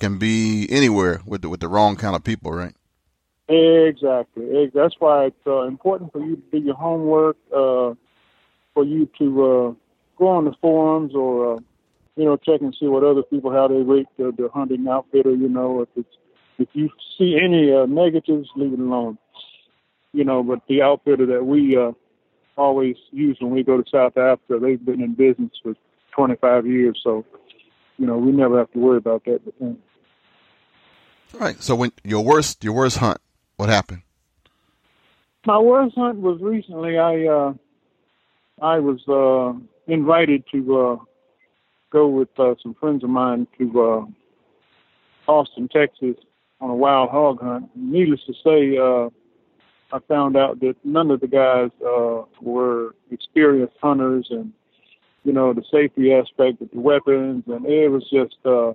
can 0.00 0.18
be 0.18 0.66
anywhere 0.70 1.20
with 1.24 1.42
the, 1.42 1.48
with 1.48 1.60
the 1.60 1.68
wrong 1.68 1.96
kind 1.96 2.16
of 2.16 2.24
people, 2.24 2.52
right? 2.52 2.74
Exactly. 3.48 4.70
That's 4.74 4.94
why 4.98 5.26
it's 5.26 5.46
uh, 5.46 5.62
important 5.62 6.12
for 6.12 6.20
you 6.20 6.36
to 6.36 6.42
do 6.50 6.66
your 6.66 6.74
homework, 6.74 7.36
uh, 7.50 7.94
for 8.74 8.84
you 8.84 9.08
to 9.18 9.44
uh, 9.44 9.74
go 10.18 10.28
on 10.28 10.44
the 10.44 10.54
forums 10.60 11.14
or, 11.14 11.54
uh, 11.54 11.58
you 12.16 12.24
know, 12.24 12.36
check 12.36 12.60
and 12.60 12.74
see 12.78 12.86
what 12.86 13.04
other 13.04 13.22
people, 13.22 13.52
how 13.52 13.68
they 13.68 13.82
rate 13.82 14.06
the, 14.16 14.32
the 14.36 14.48
hunting 14.52 14.86
outfitter, 14.88 15.30
you 15.30 15.48
know, 15.48 15.82
if 15.82 15.88
it's, 15.96 16.16
if 16.58 16.68
you 16.72 16.90
see 17.18 17.38
any 17.42 17.72
uh, 17.72 17.86
negatives, 17.86 18.48
leave 18.56 18.72
it 18.72 18.78
alone. 18.78 19.18
You 20.12 20.24
know, 20.24 20.42
but 20.42 20.60
the 20.68 20.82
outfitter 20.82 21.26
that 21.26 21.44
we 21.44 21.76
uh, 21.76 21.92
always 22.56 22.96
use 23.10 23.36
when 23.40 23.50
we 23.50 23.62
go 23.62 23.80
to 23.80 23.90
South 23.90 24.16
Africa, 24.16 24.58
they've 24.60 24.84
been 24.84 25.02
in 25.02 25.14
business 25.14 25.50
for 25.62 25.74
25 26.14 26.66
years, 26.66 27.00
so, 27.02 27.24
you 27.98 28.06
know, 28.06 28.16
we 28.16 28.30
never 28.30 28.58
have 28.58 28.70
to 28.72 28.78
worry 28.78 28.98
about 28.98 29.24
that. 29.24 29.40
But, 29.44 29.54
All 29.60 29.76
right. 31.40 31.60
So 31.60 31.74
when 31.74 31.92
your 32.04 32.24
worst, 32.24 32.62
your 32.62 32.74
worst 32.74 32.98
hunt, 32.98 33.18
what 33.56 33.68
happened? 33.68 34.02
My 35.46 35.58
worst 35.58 35.94
hunt 35.96 36.20
was 36.20 36.40
recently. 36.40 36.96
I 36.96 37.26
uh, 37.26 37.54
I 38.62 38.78
was 38.78 39.00
uh, 39.08 39.58
invited 39.92 40.44
to 40.52 40.78
uh, 40.78 40.96
go 41.90 42.08
with 42.08 42.28
uh, 42.38 42.54
some 42.62 42.74
friends 42.74 43.04
of 43.04 43.10
mine 43.10 43.46
to 43.58 43.82
uh, 43.82 45.30
Austin, 45.30 45.68
Texas, 45.68 46.16
on 46.64 46.70
a 46.70 46.74
wild 46.74 47.10
hog 47.10 47.42
hunt. 47.42 47.68
Needless 47.76 48.20
to 48.26 48.32
say, 48.42 48.78
uh, 48.78 49.10
I 49.94 50.00
found 50.08 50.34
out 50.34 50.60
that 50.60 50.76
none 50.82 51.10
of 51.10 51.20
the 51.20 51.28
guys 51.28 51.70
uh, 51.86 52.22
were 52.40 52.94
experienced 53.10 53.74
hunters, 53.82 54.26
and 54.30 54.50
you 55.24 55.32
know 55.32 55.52
the 55.52 55.62
safety 55.70 56.12
aspect 56.14 56.62
of 56.62 56.70
the 56.70 56.80
weapons, 56.80 57.44
and 57.48 57.66
it 57.66 57.90
was 57.90 58.02
just 58.10 58.36
uh, 58.46 58.72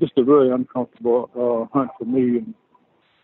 just 0.00 0.12
a 0.18 0.24
very 0.24 0.50
uncomfortable 0.50 1.30
uh, 1.38 1.72
hunt 1.78 1.90
for 1.98 2.04
me. 2.04 2.38
And 2.38 2.54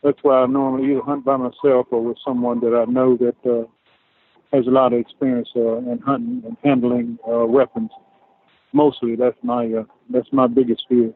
that's 0.04 0.18
why 0.22 0.42
I 0.42 0.46
normally 0.46 0.92
either 0.92 1.02
hunt 1.02 1.24
by 1.24 1.36
myself 1.36 1.88
or 1.90 2.00
with 2.00 2.18
someone 2.24 2.60
that 2.60 2.74
I 2.76 2.90
know 2.90 3.16
that 3.16 3.36
uh, 3.44 3.66
has 4.56 4.68
a 4.68 4.70
lot 4.70 4.92
of 4.92 5.00
experience 5.00 5.48
uh, 5.56 5.78
in 5.78 5.98
hunting 6.06 6.42
and 6.46 6.56
handling 6.62 7.18
uh, 7.28 7.44
weapons. 7.44 7.90
Mostly, 8.72 9.16
that's 9.16 9.36
my 9.42 9.66
uh, 9.66 9.84
that's 10.10 10.32
my 10.32 10.46
biggest 10.46 10.84
fear. 10.88 11.12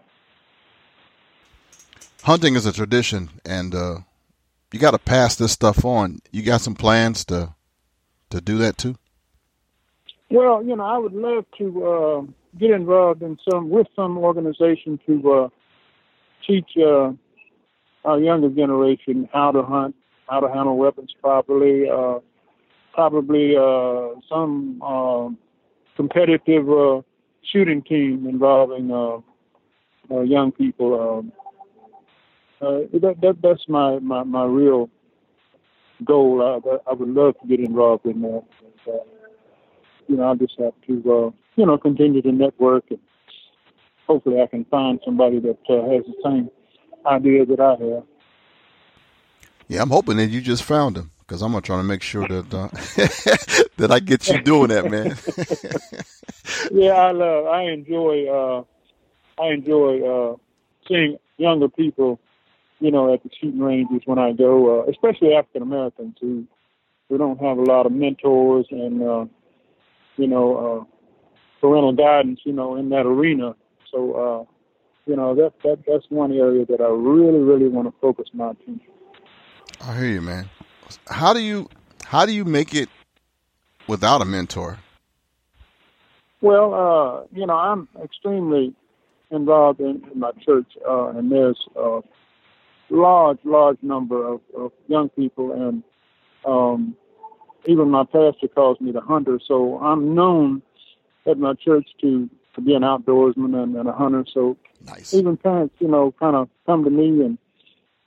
Hunting 2.23 2.57
is 2.57 2.67
a 2.67 2.73
tradition, 2.73 3.31
and 3.45 3.75
uh, 3.75 3.99
you 4.73 4.79
got 4.79 4.91
to 4.91 4.99
pass 4.99 5.37
this 5.37 5.53
stuff 5.53 5.85
on. 5.85 6.21
You 6.33 6.43
got 6.43 6.61
some 6.61 6.75
plans 6.75 7.25
to 7.27 7.55
to 8.31 8.41
do 8.41 8.59
that 8.59 8.77
too. 8.77 8.97
Well, 10.31 10.63
you 10.63 10.77
know, 10.77 10.85
I 10.85 10.99
would 10.99 11.15
love 11.15 11.47
to 11.59 11.87
uh, 11.87 12.21
get 12.59 12.71
involved 12.71 13.23
in 13.23 13.39
some 13.49 13.71
with 13.71 13.87
some 13.97 14.19
organization 14.19 15.01
to 15.07 15.33
uh, 15.33 15.49
teach 16.47 16.71
uh, 16.77 17.13
our 18.05 18.21
younger 18.21 18.51
generation 18.51 19.29
how 19.33 19.53
to 19.53 19.63
hunt, 19.63 19.95
how 20.29 20.41
to 20.41 20.49
handle 20.49 20.77
weapons 20.77 21.15
properly. 21.21 21.89
Uh, 21.89 22.19
probably 22.99 23.55
uh, 23.57 24.09
some 24.29 24.83
uh, 24.83 25.29
competitive 25.95 26.69
uh, 26.69 27.01
shooting 27.53 27.81
team 27.83 28.27
involving 28.29 28.91
uh, 28.91 29.19
uh, 30.13 30.23
young 30.23 30.51
people. 30.51 31.19
Um, 31.19 31.33
uh, 32.61 32.81
that, 32.93 33.17
that 33.23 33.37
that's 33.43 33.69
my, 33.69 33.99
my, 33.99 34.23
my 34.25 34.45
real 34.45 34.91
goal. 36.05 36.43
I, 36.43 36.91
I 36.91 36.95
would 36.95 37.09
love 37.09 37.35
to 37.41 37.47
get 37.47 37.61
involved 37.61 38.07
in 38.07 38.23
that. 38.23 38.45
And, 38.61 38.95
uh, 38.95 38.99
you 40.09 40.17
know, 40.17 40.31
I 40.31 40.35
just 40.35 40.59
have 40.59 40.75
to, 40.87 41.13
uh, 41.13 41.31
you 41.57 41.67
know, 41.67 41.79
continue 41.79 42.23
to 42.23 42.33
network 42.33 42.85
and 42.91 42.99
hopefully 44.09 44.41
I 44.41 44.47
can 44.47 44.65
find 44.65 44.99
somebody 45.05 45.39
that 45.41 45.59
uh, 45.69 45.83
has 45.91 46.05
the 46.07 46.15
same 46.25 46.51
idea 47.07 47.47
that 47.47 47.61
I 47.61 47.71
have. 47.73 48.05
Yeah, 49.69 49.83
I'm 49.83 49.91
hoping 49.91 50.17
that 50.17 50.27
you 50.27 50.41
just 50.41 50.65
found 50.65 50.97
him 50.97 51.11
because 51.21 51.43
I'm 51.43 51.53
gonna 51.53 51.61
try 51.61 51.77
to 51.77 51.83
make 51.83 52.03
sure 52.03 52.27
that 52.27 52.55
uh, 52.55 52.69
that 53.77 53.93
I 53.93 54.01
get 54.01 54.27
you 54.29 54.41
doing 54.41 54.69
that, 54.69 54.91
man. 54.91 55.19
yeah, 56.73 56.93
I 56.93 57.13
love. 57.13 57.47
I 57.47 57.63
enjoy. 57.65 58.27
Uh, 58.27 58.65
I 59.41 59.53
enjoy 59.53 60.01
uh, 60.03 60.37
seeing 60.89 61.19
younger 61.37 61.69
people, 61.69 62.19
you 62.81 62.91
know, 62.91 63.13
at 63.13 63.23
the 63.23 63.31
shooting 63.41 63.61
ranges 63.61 64.03
when 64.05 64.19
I 64.19 64.33
go, 64.33 64.81
uh, 64.81 64.91
especially 64.91 65.35
African 65.35 65.63
Americans 65.63 66.17
who 66.21 66.47
who 67.09 67.19
don't 67.19 67.41
have 67.41 67.59
a 67.59 67.63
lot 67.63 67.87
of 67.87 67.93
mentors 67.93 68.67
and 68.71 69.03
uh, 69.03 69.27
you 70.17 70.27
know 70.27 70.57
uh, 70.57 70.85
parental 71.61 71.93
guidance, 71.93 72.41
you 72.45 72.53
know, 72.53 72.77
in 72.77 72.89
that 72.91 73.07
arena. 73.07 73.55
So 73.91 74.13
uh, 74.13 74.53
you 75.07 75.17
know 75.17 75.35
that 75.35 75.55
that 75.65 75.79
that's 75.87 76.05
one 76.11 76.33
area 76.33 76.67
that 76.67 76.81
I 76.81 76.89
really 76.89 77.41
really 77.41 77.69
want 77.69 77.89
to 77.89 77.95
focus 78.01 78.29
my 78.33 78.51
attention. 78.51 78.81
I 79.81 79.97
hear 79.97 80.09
you, 80.09 80.23
man. 80.23 80.49
How 81.07 81.33
do 81.33 81.41
you 81.41 81.69
how 82.05 82.27
do 82.27 82.33
you 82.33 82.45
make 82.45 82.75
it 82.75 82.89
without 83.87 84.23
a 84.23 84.25
mentor? 84.25 84.79
Well, 86.41 86.73
uh, 86.73 87.27
you 87.37 87.47
know, 87.47 87.57
I'm 87.57 87.89
extremely 88.03 88.75
involved 89.31 89.81
in, 89.81 90.03
in 90.13 90.21
my 90.21 90.31
church, 90.45 90.67
uh, 90.89 91.09
and 91.09 91.33
there's 91.33 91.59
a 91.77 92.01
large, 92.91 93.39
large 93.45 93.79
number 93.83 94.27
of, 94.27 94.41
of 94.57 94.73
young 94.87 95.09
people, 95.11 95.53
and 95.53 95.83
um, 96.45 96.97
even 97.67 97.91
my 97.91 98.05
pastor 98.05 98.49
calls 98.49 98.81
me 98.81 98.93
the 98.93 99.01
hunter. 99.01 99.39
So 99.47 99.79
I'm 99.79 100.15
known 100.15 100.63
at 101.27 101.39
my 101.39 101.55
church 101.55 101.89
to 102.01 102.29
to 102.55 102.61
be 102.61 102.75
an 102.75 102.83
outdoorsman 102.83 103.63
and, 103.63 103.77
and 103.77 103.89
a 103.89 103.93
hunter. 103.93 104.25
So 104.33 104.57
nice. 104.85 105.15
even 105.15 105.37
parents, 105.37 105.75
you 105.79 105.87
know, 105.87 106.13
kind 106.19 106.35
of 106.35 106.49
come 106.67 106.83
to 106.85 106.91
me 106.91 107.25
and 107.25 107.39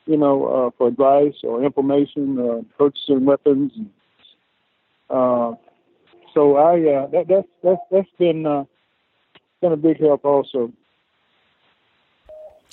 you 0.06 0.18
know, 0.18 0.46
uh, 0.46 0.70
for 0.78 0.88
advice 0.88 1.36
or 1.44 1.64
information, 1.64 2.40
uh, 2.40 2.62
purchasing 2.78 3.26
weapons. 3.26 3.72
And, 3.76 3.90
uh, 5.10 5.54
so 6.34 6.58
I 6.58 6.74
uh, 6.94 7.08
that 7.08 7.28
that's 7.28 7.48
that's 7.64 7.82
that's 7.92 8.10
been 8.18 8.46
uh, 8.46 8.66
been 9.62 9.74
a 9.74 9.78
big 9.78 10.00
help 10.00 10.26
also. 10.26 10.72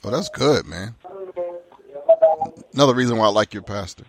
Oh, 0.05 0.11
that's 0.11 0.29
good, 0.29 0.67
man. 0.67 0.95
Another 2.75 2.95
reason 2.95 3.17
why 3.17 3.27
I 3.27 3.31
like 3.31 3.53
your 3.55 3.63
pastor. 3.63 4.05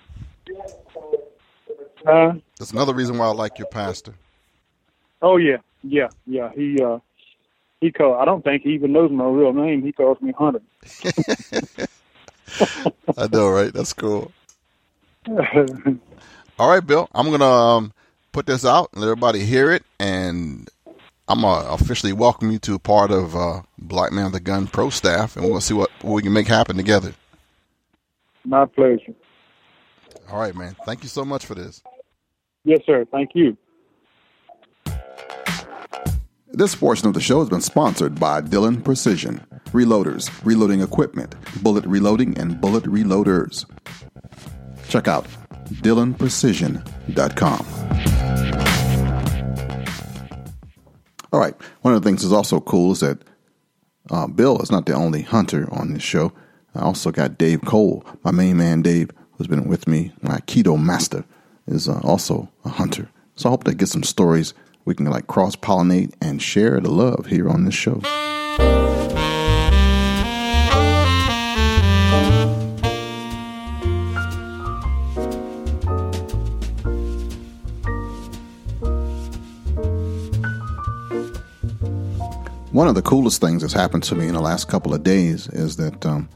Uh, 2.05 2.33
That's 2.57 2.71
another 2.71 2.93
reason 2.93 3.17
why 3.17 3.25
I 3.27 3.31
like 3.31 3.57
your 3.59 3.67
pastor. 3.67 4.13
oh 5.21 5.37
yeah, 5.37 5.57
yeah, 5.83 6.07
yeah. 6.25 6.51
He 6.55 6.81
uh, 6.81 6.99
he 7.81 7.91
call. 7.91 8.15
I 8.15 8.25
don't 8.25 8.43
think 8.43 8.63
he 8.63 8.69
even 8.71 8.93
knows 8.93 9.11
my 9.11 9.25
real 9.25 9.53
name. 9.53 9.83
He 9.83 9.91
calls 9.91 10.19
me 10.21 10.31
Hunter. 10.37 10.61
I 13.17 13.27
know, 13.31 13.49
right? 13.49 13.73
That's 13.73 13.93
cool. 13.93 14.31
All 16.57 16.69
right, 16.69 16.85
Bill. 16.85 17.09
I'm 17.13 17.29
gonna 17.31 17.45
um, 17.45 17.93
put 18.31 18.45
this 18.45 18.65
out 18.65 18.89
and 18.93 19.01
let 19.01 19.07
everybody 19.07 19.45
hear 19.45 19.71
it, 19.71 19.83
and 19.99 20.69
I'm 21.27 21.41
gonna 21.41 21.69
officially 21.69 22.13
welcome 22.13 22.51
you 22.51 22.59
to 22.59 22.75
a 22.75 22.79
part 22.79 23.11
of 23.11 23.35
uh, 23.35 23.61
Black 23.77 24.11
Man 24.11 24.25
with 24.25 24.33
the 24.33 24.39
Gun 24.39 24.67
Pro 24.67 24.89
staff, 24.89 25.35
and 25.37 25.45
we'll 25.45 25.61
see 25.61 25.73
what, 25.73 25.89
what 26.01 26.13
we 26.13 26.21
can 26.21 26.33
make 26.33 26.47
happen 26.47 26.75
together. 26.77 27.13
My 28.45 28.65
pleasure. 28.65 29.13
All 30.31 30.39
right, 30.39 30.55
man. 30.55 30.75
Thank 30.85 31.03
you 31.03 31.09
so 31.09 31.25
much 31.25 31.45
for 31.45 31.55
this. 31.55 31.81
Yes, 32.63 32.79
sir. 32.85 33.05
Thank 33.11 33.31
you. 33.35 33.57
This 36.51 36.75
portion 36.75 37.07
of 37.07 37.13
the 37.13 37.21
show 37.21 37.39
has 37.39 37.49
been 37.49 37.61
sponsored 37.61 38.19
by 38.19 38.41
Dillon 38.41 38.81
Precision, 38.81 39.45
reloaders, 39.67 40.31
reloading 40.43 40.81
equipment, 40.81 41.35
bullet 41.61 41.85
reloading, 41.85 42.37
and 42.37 42.59
bullet 42.59 42.83
reloaders. 42.85 43.65
Check 44.89 45.07
out 45.07 45.27
DillonPrecision.com. 45.69 47.65
All 51.31 51.39
right. 51.39 51.53
One 51.81 51.93
of 51.93 52.01
the 52.01 52.09
things 52.09 52.23
that's 52.23 52.33
also 52.33 52.59
cool 52.59 52.93
is 52.93 53.01
that 53.01 53.19
uh, 54.09 54.27
Bill 54.27 54.59
is 54.61 54.71
not 54.71 54.87
the 54.87 54.93
only 54.93 55.21
hunter 55.21 55.71
on 55.71 55.93
this 55.93 56.01
show. 56.01 56.33
I 56.79 56.83
also 56.83 57.11
got 57.11 57.37
Dave 57.37 57.59
Cole, 57.65 58.05
my 58.23 58.31
main 58.31 58.55
man 58.55 58.81
Dave, 58.81 59.11
who's 59.33 59.47
been 59.47 59.67
with 59.67 59.85
me. 59.85 60.13
My 60.21 60.37
keto 60.47 60.81
master 60.81 61.25
is 61.67 61.89
uh, 61.89 61.99
also 62.05 62.47
a 62.63 62.69
hunter. 62.69 63.09
So 63.35 63.49
I 63.49 63.51
hope 63.51 63.65
to 63.65 63.75
get 63.75 63.89
some 63.89 64.03
stories 64.03 64.53
we 64.85 64.95
can 64.95 65.05
like 65.07 65.27
cross 65.27 65.57
pollinate 65.57 66.13
and 66.21 66.41
share 66.41 66.79
the 66.79 66.89
love 66.89 67.25
here 67.25 67.49
on 67.49 67.65
this 67.65 67.75
show. 67.75 68.01
One 82.71 82.87
of 82.87 82.95
the 82.95 83.01
coolest 83.03 83.41
things 83.41 83.63
that's 83.63 83.73
happened 83.73 84.03
to 84.03 84.15
me 84.15 84.29
in 84.29 84.33
the 84.33 84.39
last 84.39 84.69
couple 84.69 84.93
of 84.93 85.03
days 85.03 85.47
is 85.49 85.75
that 85.75 86.05
um, 86.05 86.29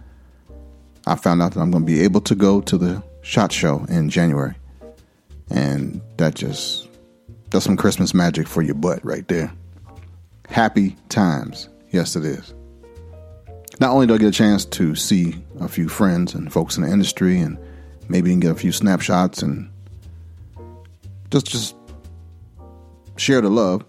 I 1.06 1.16
found 1.16 1.42
out 1.42 1.54
that 1.54 1.60
I'm 1.60 1.72
going 1.72 1.86
to 1.86 1.92
be 1.92 2.02
able 2.02 2.22
to 2.22 2.36
go 2.36 2.62
to 2.62 2.78
the 2.78 3.04
SHOT 3.22 3.52
Show 3.52 3.86
in 3.90 4.10
January. 4.10 4.56
And 5.50 6.02
that 6.18 6.36
just, 6.36 6.88
that's 7.50 7.66
some 7.66 7.78
Christmas 7.78 8.14
magic 8.14 8.48
for 8.48 8.62
your 8.62 8.76
butt 8.76 9.04
right 9.04 9.28
there. 9.28 9.52
Happy 10.48 10.96
times. 11.10 11.70
Yes, 11.92 12.16
it 12.16 12.26
is. 12.26 12.54
Not 13.80 13.92
only 13.92 14.08
do 14.08 14.14
I 14.14 14.18
get 14.18 14.28
a 14.28 14.32
chance 14.32 14.66
to 14.66 14.96
see 14.96 15.36
a 15.60 15.68
few 15.68 15.90
friends 15.90 16.34
and 16.34 16.52
folks 16.52 16.78
in 16.78 16.84
the 16.84 16.90
industry 16.90 17.40
and 17.40 17.58
maybe 18.08 18.30
even 18.30 18.40
get 18.40 18.52
a 18.52 18.56
few 18.56 18.72
snapshots 18.72 19.42
and 19.42 19.70
just 21.32 21.48
just 21.48 21.76
share 23.18 23.42
the 23.42 23.50
love, 23.50 23.84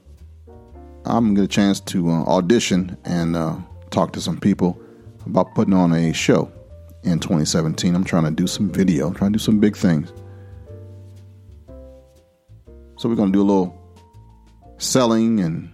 I'm 1.05 1.27
gonna 1.27 1.35
get 1.35 1.44
a 1.44 1.48
chance 1.48 1.81
to 1.81 2.11
uh, 2.11 2.24
audition 2.24 2.96
and 3.05 3.37
uh, 3.37 3.57
talk 3.90 4.12
to 4.14 4.20
some 4.20 4.40
people 4.40 4.81
about 5.27 5.55
putting 5.55 5.74
on 5.74 5.92
a 5.92 6.12
show 6.12 6.50
in 7.04 7.20
2017. 7.20 7.94
I'm 7.94 8.04
trying 8.04 8.24
to 8.24 8.30
do 8.30 8.46
some 8.46 8.70
video, 8.70 9.06
I'm 9.06 9.14
trying 9.14 9.32
to 9.32 9.38
do 9.38 9.42
some 9.42 9.60
big 9.60 9.76
things. 9.76 10.12
So 12.96 13.08
we're 13.08 13.16
gonna 13.16 13.32
do 13.32 13.42
a 13.42 13.44
little 13.44 13.80
selling 14.78 15.40
and 15.40 15.70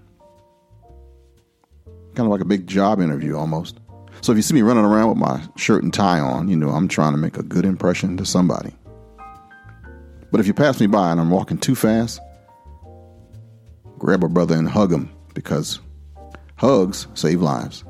kind 2.15 2.27
of 2.27 2.33
like 2.33 2.41
a 2.41 2.47
big 2.47 2.67
job 2.67 3.01
interview 3.01 3.37
almost. 3.37 3.79
So 4.21 4.33
if 4.33 4.37
you 4.37 4.43
see 4.43 4.55
me 4.55 4.63
running 4.63 4.85
around 4.85 5.09
with 5.09 5.19
my 5.19 5.43
shirt 5.57 5.83
and 5.83 5.95
tie 5.95 6.21
on, 6.21 6.49
you 6.49 6.57
know 6.57 6.71
I'm 6.71 6.89
trying 6.89 7.13
to 7.13 7.19
make 7.19 7.39
a 7.39 7.43
good 7.43 7.65
impression 7.65 8.17
to 8.17 8.27
somebody. 8.27 8.75
But 10.31 10.41
if 10.41 10.47
you 10.47 10.55
pass 10.55 10.81
me 10.81 10.87
by 10.87 11.11
and 11.11 11.21
I'm 11.21 11.31
walking 11.31 11.59
too 11.59 11.75
fast, 11.75 12.21
grab 13.99 14.25
a 14.25 14.29
brother 14.29 14.57
and 14.57 14.69
hug 14.69 14.93
him 14.93 15.11
because 15.35 15.81
hugs 16.57 17.07
save 17.15 17.41
lives. 17.41 17.85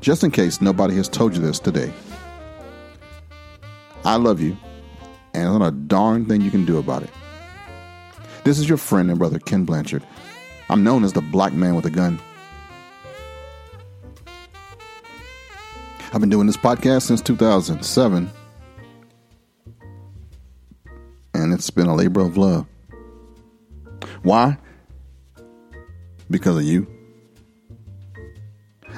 Just 0.00 0.24
in 0.24 0.30
case 0.30 0.60
nobody 0.60 0.96
has 0.96 1.08
told 1.08 1.34
you 1.34 1.42
this 1.42 1.58
today, 1.58 1.92
I 4.04 4.16
love 4.16 4.40
you, 4.40 4.56
and 5.32 5.44
there's 5.44 5.58
not 5.58 5.68
a 5.68 5.70
darn 5.70 6.26
thing 6.26 6.40
you 6.40 6.50
can 6.50 6.64
do 6.64 6.78
about 6.78 7.02
it. 7.02 7.10
This 8.44 8.58
is 8.58 8.68
your 8.68 8.78
friend 8.78 9.10
and 9.10 9.18
brother 9.18 9.38
Ken 9.38 9.64
Blanchard. 9.64 10.04
I'm 10.68 10.82
known 10.82 11.04
as 11.04 11.12
the 11.12 11.20
black 11.20 11.52
man 11.52 11.76
with 11.76 11.86
a 11.86 11.90
gun. 11.90 12.18
I've 16.12 16.20
been 16.20 16.30
doing 16.30 16.46
this 16.46 16.56
podcast 16.56 17.02
since 17.02 17.22
2007, 17.22 18.30
and 21.34 21.52
it's 21.52 21.70
been 21.70 21.86
a 21.86 21.94
labor 21.94 22.20
of 22.20 22.36
love. 22.36 22.66
Why? 24.22 24.58
Because 26.28 26.56
of 26.56 26.64
you. 26.64 26.86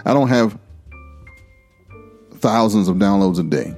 I 0.04 0.12
don't 0.12 0.28
have 0.28 0.58
thousands 2.44 2.88
of 2.88 2.96
downloads 2.96 3.38
a 3.38 3.42
day, 3.42 3.74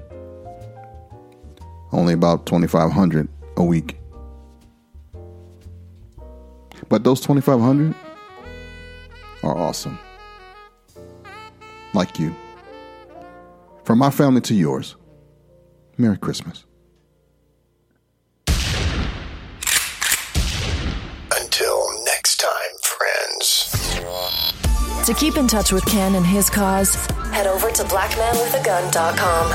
only 1.92 2.12
about 2.12 2.46
2,500 2.46 3.29
a 3.59 3.62
week. 3.62 3.96
But 6.88 7.05
those 7.05 7.20
2,500 7.20 7.94
are 9.44 9.57
awesome. 9.57 9.96
Like 11.94 12.18
you. 12.18 12.35
From 13.85 14.00
my 14.00 14.11
family 14.11 14.40
to 14.40 14.55
yours, 14.55 14.96
Merry 15.96 16.18
Christmas. 16.18 16.64
Until 21.31 22.05
next 22.05 22.40
time, 22.40 22.50
friends. 22.83 23.94
To 25.07 25.14
keep 25.14 25.37
in 25.37 25.46
touch 25.46 25.70
with 25.70 25.87
Ken 25.87 26.16
and 26.16 26.26
his 26.26 26.50
cause, 26.50 26.96
head 27.37 27.46
over 27.46 27.70
to 27.70 27.83
blackmanwithagun.com. 27.83 29.51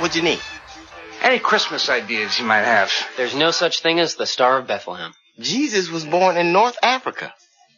What'd 0.00 0.16
you 0.16 0.22
need? 0.22 0.40
Any 1.22 1.38
Christmas 1.38 1.88
ideas 1.88 2.36
you 2.40 2.44
might 2.44 2.62
have? 2.62 2.90
There's 3.16 3.36
no 3.36 3.52
such 3.52 3.80
thing 3.80 4.00
as 4.00 4.16
the 4.16 4.26
Star 4.26 4.58
of 4.58 4.66
Bethlehem. 4.66 5.12
Jesus 5.38 5.88
was 5.88 6.04
born 6.04 6.36
in 6.36 6.52
North 6.52 6.76
Africa. 6.82 7.32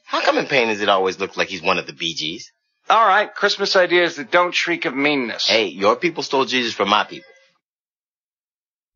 How 0.06 0.22
come 0.22 0.38
in 0.38 0.46
paintings 0.46 0.80
it 0.80 0.88
always 0.88 1.20
looks 1.20 1.36
like 1.36 1.48
he's 1.48 1.62
one 1.62 1.78
of 1.78 1.86
the 1.86 1.92
Bee 1.92 2.14
Gees? 2.14 2.50
All 2.88 3.06
right, 3.06 3.32
Christmas 3.32 3.76
ideas 3.76 4.16
that 4.16 4.30
don't 4.30 4.54
shriek 4.54 4.86
of 4.86 4.94
meanness. 4.94 5.46
Hey, 5.46 5.66
your 5.66 5.96
people 5.96 6.22
stole 6.22 6.46
Jesus 6.46 6.72
from 6.72 6.88
my 6.88 7.04
people. 7.04 7.29